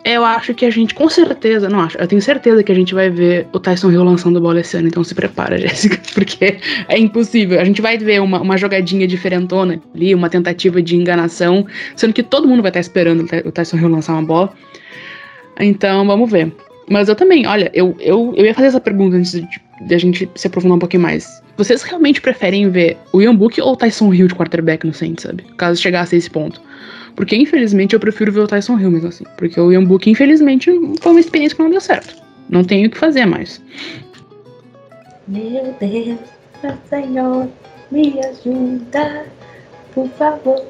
[0.05, 2.93] eu acho que a gente, com certeza, não acho, eu tenho certeza que a gente
[2.93, 6.99] vai ver o Tyson Hill lançando bola esse ano, então se prepara, Jéssica, porque é
[6.99, 7.61] impossível.
[7.61, 12.23] A gente vai ver uma, uma jogadinha diferentona ali, uma tentativa de enganação, sendo que
[12.23, 14.53] todo mundo vai estar esperando o Tyson Hill lançar uma bola.
[15.61, 16.53] Então, vamos ver.
[16.91, 19.47] Mas eu também, olha, eu, eu, eu ia fazer essa pergunta antes de,
[19.87, 21.42] de a gente se aprofundar um pouquinho mais.
[21.57, 25.25] Vocês realmente preferem ver o Ian Book ou o Tyson Hill de quarterback no Saints,
[25.25, 25.45] sabe?
[25.57, 26.61] Caso chegasse a esse ponto.
[27.15, 29.25] Porque, infelizmente, eu prefiro ver o Tyson Hill mesmo assim.
[29.37, 32.15] Porque o Ian Book, infelizmente, foi uma experiência que não deu certo.
[32.49, 33.63] Não tenho o que fazer mais.
[35.29, 36.19] Meu Deus,
[36.89, 37.49] Senhor,
[37.91, 39.27] me ajuda,
[39.95, 40.65] por favor.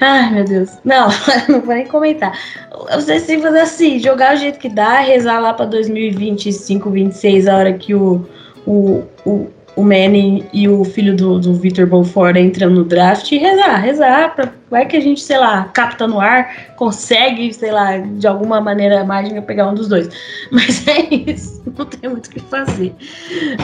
[0.00, 0.70] Ai, meu Deus.
[0.84, 1.08] Não,
[1.48, 2.32] não vou nem comentar.
[2.70, 7.72] Que fazer assim, jogar o jeito que dá, rezar lá pra 2025, 26, a hora
[7.72, 8.26] que o,
[8.66, 13.38] o, o, o Manning e o filho do, do Victor Belfort entram no draft e
[13.38, 17.98] rezar, rezar, pra, vai que a gente, sei lá, capta no ar, consegue, sei lá,
[17.98, 20.08] de alguma maneira mágica pegar um dos dois.
[20.50, 22.94] Mas é isso, não tem muito o que fazer.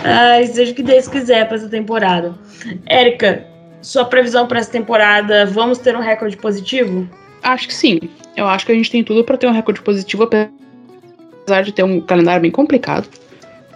[0.05, 2.35] Ai, seja o que Deus quiser pra essa temporada.
[2.87, 3.47] Érica,
[3.81, 7.09] sua previsão para essa temporada, vamos ter um recorde positivo?
[7.43, 8.01] Acho que sim.
[8.37, 11.85] Eu acho que a gente tem tudo para ter um recorde positivo, apesar de ter
[11.85, 13.09] um calendário bem complicado.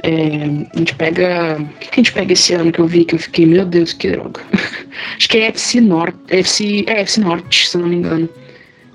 [0.04, 0.44] É,
[0.74, 1.56] a gente pega.
[1.58, 3.94] O que, a gente pega esse ano que eu vi que eu fiquei, meu Deus,
[3.94, 4.42] que droga.
[5.16, 6.18] Acho que é FC Norte.
[6.28, 8.28] FC, é FC Norte, se não me engano.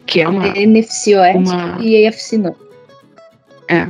[0.05, 0.47] Que é uma.
[0.49, 1.79] NFC Oeste uma...
[1.81, 2.59] e AFC Norte.
[3.67, 3.87] É.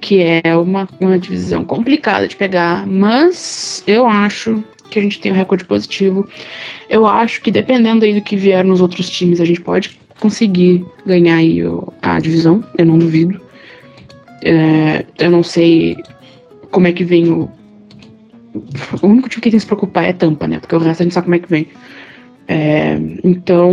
[0.00, 5.32] Que é uma, uma divisão complicada de pegar, mas eu acho que a gente tem
[5.32, 6.28] um recorde positivo.
[6.88, 10.86] Eu acho que dependendo aí do que vier nos outros times, a gente pode conseguir
[11.04, 11.60] ganhar aí
[12.02, 13.40] a divisão, eu não duvido.
[14.42, 15.96] É, eu não sei
[16.70, 17.50] como é que vem o.
[19.00, 20.58] O único time que tem que se preocupar é Tampa, né?
[20.58, 21.68] Porque o resto a gente sabe como é que vem.
[22.48, 23.72] É, então,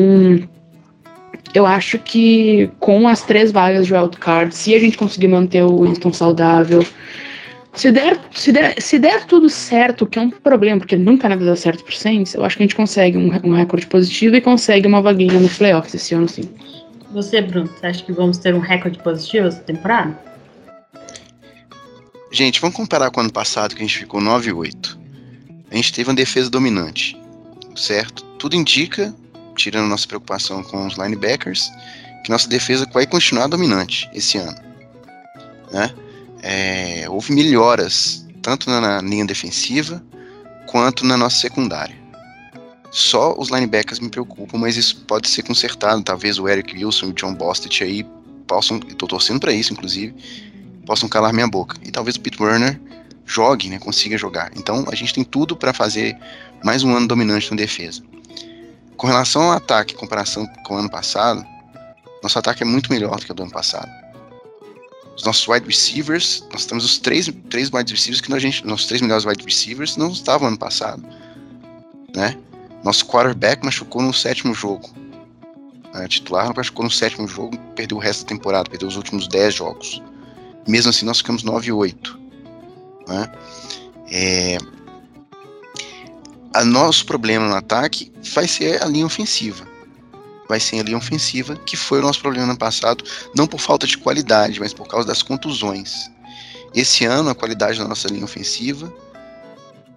[1.53, 5.81] eu acho que com as três vagas de wildcard, se a gente conseguir manter o
[5.81, 6.85] Winston saudável,
[7.73, 11.45] se der, se, der, se der tudo certo, que é um problema, porque nunca nada
[11.45, 14.41] dá certo pro Saints, eu acho que a gente consegue um, um recorde positivo e
[14.41, 16.43] consegue uma vaguinha nos playoffs esse ano, sim.
[17.11, 20.17] Você, Bruno, você acha que vamos ter um recorde positivo essa temporada?
[22.31, 24.99] Gente, vamos comparar com o ano passado, que a gente ficou 9 e 8.
[25.71, 27.19] A gente teve uma defesa dominante,
[27.75, 28.23] certo?
[28.37, 29.15] Tudo indica,
[29.55, 31.69] tirando nossa preocupação com os linebackers,
[32.23, 34.59] que nossa defesa vai continuar dominante esse ano,
[35.71, 35.93] né?
[36.43, 40.03] É, houve melhoras tanto na, linha defensiva
[40.67, 41.95] quanto na nossa secundária.
[42.91, 46.01] Só os linebackers me preocupam, mas isso pode ser consertado.
[46.03, 48.05] Talvez o Eric Wilson e o John Bostic aí
[48.45, 50.15] possam, estou torcendo para isso, inclusive,
[50.87, 51.77] possam calar minha boca.
[51.83, 52.79] E talvez o Pete Werner
[53.25, 54.49] jogue, né, consiga jogar.
[54.55, 56.17] Então a gente tem tudo para fazer
[56.63, 58.01] mais um ano dominante na defesa.
[58.95, 61.45] Com relação ao ataque, em comparação com o ano passado,
[62.23, 63.91] nosso ataque é muito melhor do que o do ano passado.
[65.15, 68.87] Os nossos wide receivers, nós temos os três, três wide receivers que a gente, nossos
[68.87, 71.03] três melhores wide receivers não estavam ano passado,
[72.15, 72.37] né?
[72.83, 74.89] Nosso quarterback machucou no sétimo jogo.
[75.95, 79.55] É, titular machucou no sétimo jogo, perdeu o resto da temporada, perdeu os últimos dez
[79.55, 80.01] jogos.
[80.67, 82.19] Mesmo assim, nós ficamos 9 e 8.
[83.07, 83.31] Né?
[84.11, 84.57] É...
[86.53, 89.65] A nosso problema no ataque vai ser a linha ofensiva.
[90.49, 93.03] Vai ser a linha ofensiva, que foi o nosso problema no passado,
[93.35, 96.09] não por falta de qualidade, mas por causa das contusões.
[96.73, 98.93] Esse ano, a qualidade da nossa linha ofensiva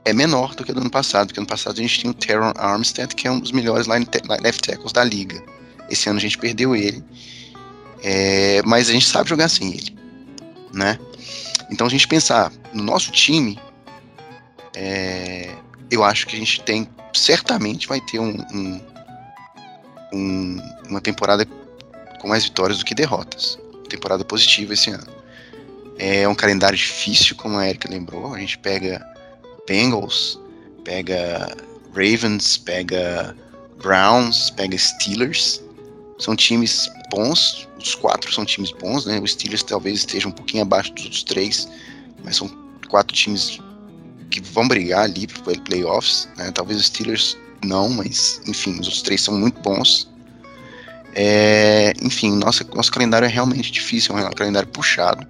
[0.04, 2.14] é menor do que a do ano passado, porque ano passado a gente tinha o
[2.14, 5.42] Teron Armstead, que é um dos melhores left tackles da liga.
[5.88, 7.02] Esse ano a gente perdeu ele,
[8.02, 9.99] é, mas a gente sabe jogar sem ele
[10.72, 10.98] né?
[11.70, 13.58] Então a gente pensar no nosso time,
[14.74, 15.54] é,
[15.90, 18.80] eu acho que a gente tem, certamente vai ter um, um,
[20.12, 21.46] um, uma temporada
[22.20, 23.58] com mais vitórias do que derrotas.
[23.88, 25.06] Temporada positiva esse ano.
[25.98, 28.34] É um calendário difícil, como a Erika lembrou.
[28.34, 29.04] A gente pega
[29.66, 30.38] Bengals,
[30.84, 31.54] pega
[31.94, 33.36] Ravens, pega
[33.82, 35.62] Browns, pega Steelers.
[36.20, 39.18] São times bons, os quatro são times bons, né?
[39.18, 41.68] O Steelers talvez esteja um pouquinho abaixo dos outros três,
[42.22, 42.48] mas são
[42.88, 43.58] quatro times
[44.30, 46.50] que vão brigar ali para playoffs, né?
[46.52, 50.08] Talvez os Steelers não, mas enfim, os outros três são muito bons.
[51.14, 55.26] É, enfim, nosso, nosso calendário é realmente difícil, é um calendário puxado,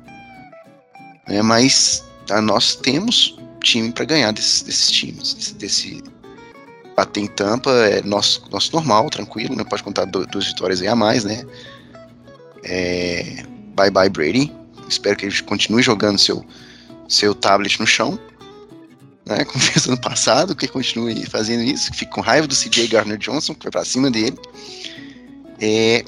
[1.29, 1.41] né?
[1.41, 6.05] Mas tá, nós temos time para ganhar desses, desses times, desse, desse
[7.01, 9.65] bater em Tampa é nosso, nosso normal, tranquilo, né?
[9.65, 11.45] Pode contar duas vitórias aí a mais, né?
[12.63, 13.43] É,
[13.75, 14.53] bye bye Brady.
[14.87, 16.45] Espero que ele continue jogando seu,
[17.09, 18.19] seu tablet no chão.
[19.25, 23.17] Né, como fez ano passado, que continue fazendo isso, que com raiva do CJ Gardner
[23.17, 24.37] Johnson, que vai pra cima dele.
[25.59, 26.05] É,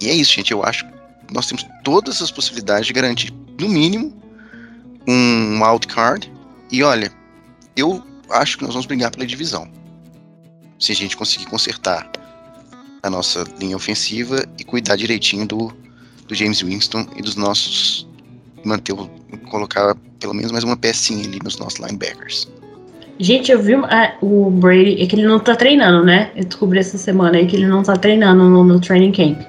[0.00, 0.52] e é isso, gente.
[0.52, 0.92] Eu acho que
[1.32, 4.14] nós temos todas as possibilidades de garantir, no mínimo,
[5.08, 6.30] um wildcard.
[6.70, 7.10] E olha,
[7.76, 8.02] eu
[8.34, 9.68] acho que nós vamos brigar pela divisão.
[10.78, 12.10] Se a gente conseguir consertar
[13.02, 15.72] a nossa linha ofensiva e cuidar direitinho do,
[16.26, 18.08] do James Winston e dos nossos.
[18.64, 18.94] manter,
[19.50, 22.48] colocar pelo menos mais uma pecinha ali nos nossos linebackers.
[23.18, 26.32] Gente, eu vi ah, o Brady, é que ele não tá treinando, né?
[26.34, 29.40] Eu descobri essa semana aí que ele não tá treinando no, no training camp.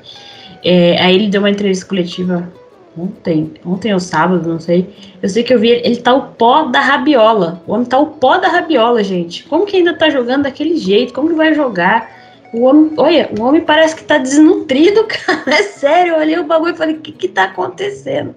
[0.63, 2.51] É, aí ele deu uma entrevista coletiva
[2.97, 4.93] ontem, ontem ou sábado, não sei.
[5.21, 7.61] Eu sei que eu vi ele, ele tá o pó da rabiola.
[7.67, 9.43] O homem tá o pó da rabiola, gente.
[9.43, 11.13] Como que ainda tá jogando daquele jeito?
[11.13, 12.13] Como que vai jogar?
[12.53, 15.43] O homem, olha, o homem parece que tá desnutrido, cara.
[15.47, 18.33] É sério, eu olhei o bagulho e falei, o que que tá acontecendo?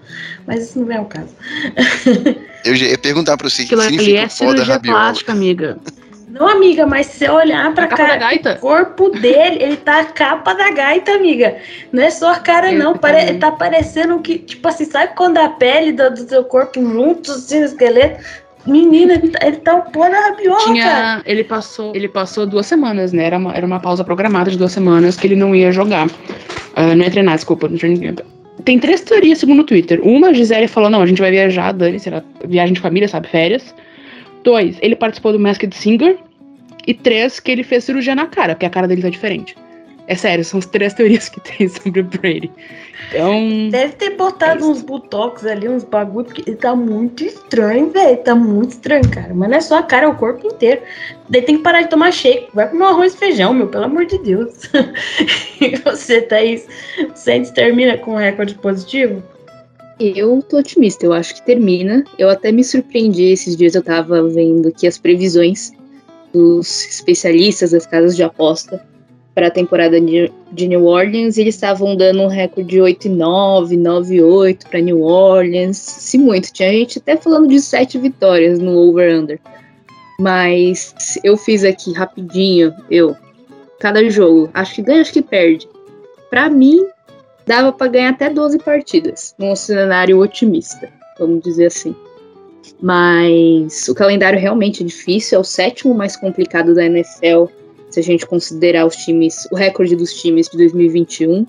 [0.47, 1.29] Mas isso não é o caso.
[2.65, 4.99] Eu já ia perguntar pra você que ali significa é o pó da rabiola.
[4.99, 5.79] plástica, amiga.
[6.31, 8.55] Não, amiga, mas se você olhar pra A capa cara, da gaita?
[8.55, 11.57] o corpo dele, ele tá a capa da gaita, amiga.
[11.91, 12.97] Não é só a cara, Eu não.
[12.97, 17.31] Pare, tá parecendo que, tipo assim, sabe quando a pele do, do seu corpo juntos,
[17.31, 18.23] assim, no esqueleto?
[18.67, 20.73] Menina, ele tá, tá o pó da rabiola, cara.
[20.73, 23.25] Tinha, ele passou, ele passou duas semanas, né?
[23.25, 26.09] Era uma, era uma pausa programada de duas semanas que ele não ia jogar.
[26.77, 28.21] Ah, não ia treinar, desculpa, training camp.
[28.65, 30.01] Tem três teorias segundo o Twitter.
[30.03, 33.29] Uma, a Gisele falou, não, a gente vai viajar, dane será viagem de família, sabe,
[33.29, 33.75] férias.
[34.43, 36.19] Dois, ele participou do Masked Singer.
[36.87, 39.55] E três, que ele fez cirurgia na cara, porque a cara dele tá diferente.
[40.07, 42.51] É sério, são as três teorias que tem sobre o Brady.
[43.09, 48.17] Então, Deve ter botado uns botox ali, uns bagulho, porque ele tá muito estranho, velho.
[48.17, 49.35] Tá muito estranho, cara.
[49.35, 50.81] Mas não é só a cara, é o corpo inteiro.
[51.29, 52.49] Daí tem que parar de tomar shake.
[52.55, 54.71] Vai comer um arroz e feijão, meu, pelo amor de Deus.
[55.61, 56.67] e você, Thaís,
[57.15, 59.23] Saints termina com um recorde positivo?
[60.01, 62.05] Eu tô otimista, eu acho que termina.
[62.19, 65.73] Eu até me surpreendi esses dias, eu tava vendo aqui as previsões
[66.33, 68.85] dos especialistas das casas de aposta
[69.35, 71.39] para a temporada de New Orleans.
[71.39, 75.77] Eles estavam dando um recorde de 8 e 9, 9 e 8 para New Orleans.
[75.77, 79.41] Se muito, tinha gente até falando de 7 vitórias no over-under.
[80.21, 83.17] Mas eu fiz aqui rapidinho, eu,
[83.79, 85.69] cada jogo, acho que ganha, acho que perde.
[86.29, 86.85] Pra mim,
[87.49, 90.89] dava para ganhar até 12 partidas, num cenário otimista,
[91.19, 91.97] vamos dizer assim.
[92.81, 97.47] Mas o calendário realmente é difícil, é o sétimo mais complicado da NFL,
[97.91, 101.47] se a gente considerar os times, o recorde dos times de 2021.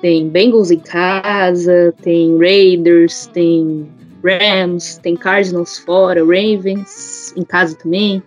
[0.00, 3.86] Tem Bengals em casa, tem Raiders, tem
[4.24, 8.22] Rams, tem Cardinals fora, Ravens em casa também.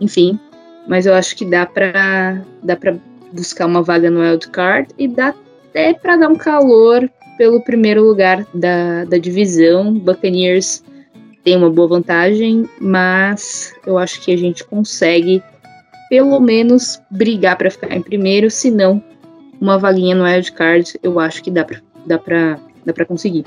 [0.00, 0.38] Enfim,
[0.86, 2.96] mas eu acho que dá pra dá para
[3.32, 5.34] buscar uma vaga no wild card e dá
[5.74, 9.92] até para dar um calor pelo primeiro lugar da, da divisão.
[9.92, 10.84] Buccaneers
[11.42, 15.42] tem uma boa vantagem, mas eu acho que a gente consegue
[16.08, 19.02] pelo menos brigar para ficar em primeiro, se não
[19.60, 23.44] uma vaguinha no wild card, eu acho que dá para dá para dá para conseguir.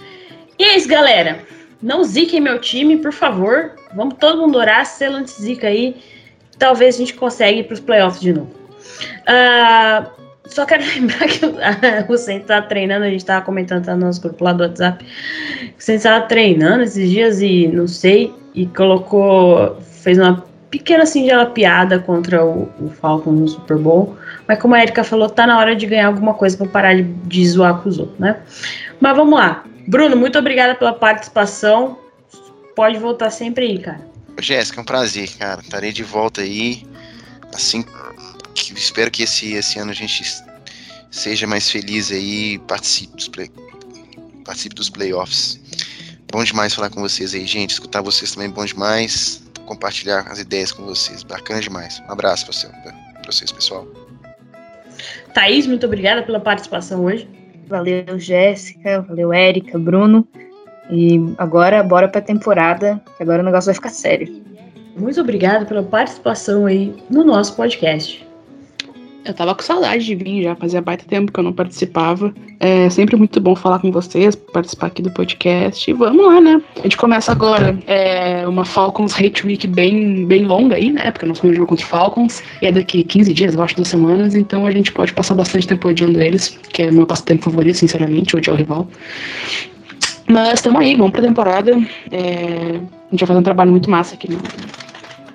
[0.59, 1.39] E é isso, galera.
[1.81, 3.73] Não ziquem meu time, por favor.
[3.95, 5.95] Vamos todo mundo orar, se ela não zica aí,
[6.57, 8.49] talvez a gente consiga ir para os playoffs de novo.
[9.27, 10.11] Ah,
[10.49, 11.45] só quero lembrar que
[12.11, 15.05] o, Centro tá treinando, a gente tava comentando tá no nosso grupo lá do WhatsApp.
[15.77, 21.45] O Centro tava treinando esses dias e não sei, e colocou, fez uma pequena singela
[21.45, 24.17] piada contra o, o Falcon no Super Bowl.
[24.47, 27.03] Mas como a Erika falou, tá na hora de ganhar alguma coisa para parar de,
[27.03, 28.37] de zoar com os outros, né?
[28.99, 29.63] Mas vamos lá.
[29.87, 31.97] Bruno, muito obrigada pela participação.
[32.75, 34.01] Pode voltar sempre aí, cara.
[34.39, 35.61] Jéssica, é um prazer, cara.
[35.61, 36.83] Estarei de volta aí.
[37.53, 37.85] Assim,
[38.77, 40.23] espero que esse, esse ano a gente
[41.11, 43.51] seja mais feliz aí, participe dos, play,
[44.45, 45.59] participe dos playoffs.
[46.31, 47.71] Bom demais falar com vocês aí, gente.
[47.71, 49.43] Escutar vocês também é bom demais.
[49.65, 51.23] Compartilhar as ideias com vocês.
[51.23, 52.01] Bacana demais.
[52.07, 53.87] Um abraço pra, você, pra vocês, pessoal.
[55.33, 57.27] Thaís, muito obrigada pela participação hoje.
[57.67, 60.27] Valeu, Jéssica, valeu, Érica, Bruno.
[60.89, 64.41] E agora, bora pra temporada, que agora o negócio vai ficar sério.
[64.97, 68.26] Muito obrigada pela participação aí no nosso podcast.
[69.27, 72.33] Eu tava com saudade de vir já, fazia baita tempo que eu não participava.
[72.61, 75.91] É sempre muito bom falar com vocês, participar aqui do podcast.
[75.91, 76.61] E vamos lá, né?
[76.77, 81.11] A gente começa agora é, uma Falcons Hate Week bem, bem longa aí, né?
[81.11, 82.41] Porque nós vamos jogo contra Falcons.
[82.61, 84.33] E é daqui 15 dias, eu acho, duas semanas.
[84.33, 88.33] Então a gente pode passar bastante tempo odiando eles, que é meu passatempo favorito, sinceramente,
[88.33, 88.87] odiar o rival.
[90.29, 91.71] Mas estamos aí, vamos pra temporada.
[92.11, 94.37] É, a gente vai fazer um trabalho muito massa aqui no,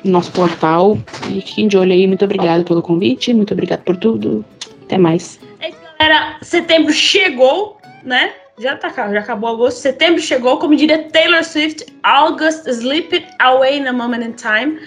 [0.04, 0.98] no nosso portal.
[1.30, 2.06] E fiquem de olho aí.
[2.06, 4.44] Muito obrigado pelo convite, muito obrigado por tudo.
[4.84, 5.38] Até mais.
[5.60, 6.36] É isso, galera.
[6.42, 8.32] Setembro chegou, né?
[8.58, 9.78] Já, tá, já acabou agosto.
[9.78, 14.78] Setembro chegou, como diria Taylor Swift, August slipped away in a moment in time.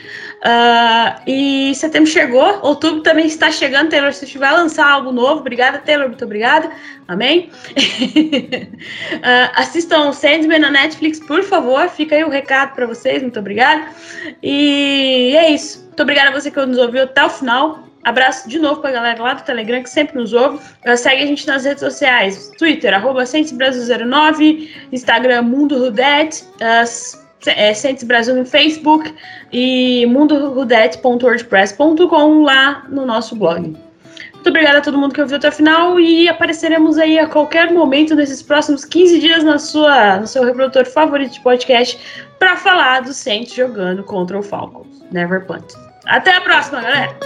[0.44, 3.90] Ah, e setembro chegou, outubro também está chegando.
[3.90, 5.40] Taylor Swift vai lançar algo novo.
[5.40, 6.72] Obrigada, Taylor, muito obrigada.
[7.08, 7.50] Amém?
[9.24, 11.90] Ah, assistam Sandman na Netflix, por favor.
[11.90, 13.24] Fica aí o recado para vocês.
[13.24, 13.88] Muito obrigada.
[14.44, 15.84] E é isso.
[15.86, 17.88] Muito obrigada a você que nos ouviu até o final.
[18.06, 20.60] Abraço de novo pra galera lá do Telegram que sempre nos ouve.
[20.96, 26.46] Segue a gente nas redes sociais: Twitter, arroba 09, Instagram Mundo Rudet.
[26.62, 26.86] Uh,
[27.48, 29.12] é, Saints Brasil no Facebook
[29.52, 33.76] e mundorudete.wordpress.com lá no nosso blog.
[34.34, 37.72] Muito obrigada a todo mundo que ouviu até o final e apareceremos aí a qualquer
[37.72, 42.00] momento nesses próximos 15 dias na sua, no seu reprodutor favorito de podcast
[42.38, 45.04] para falar do Saints jogando contra o Falcons.
[45.12, 45.85] Never punt.
[46.06, 47.18] Até a próxima, galera!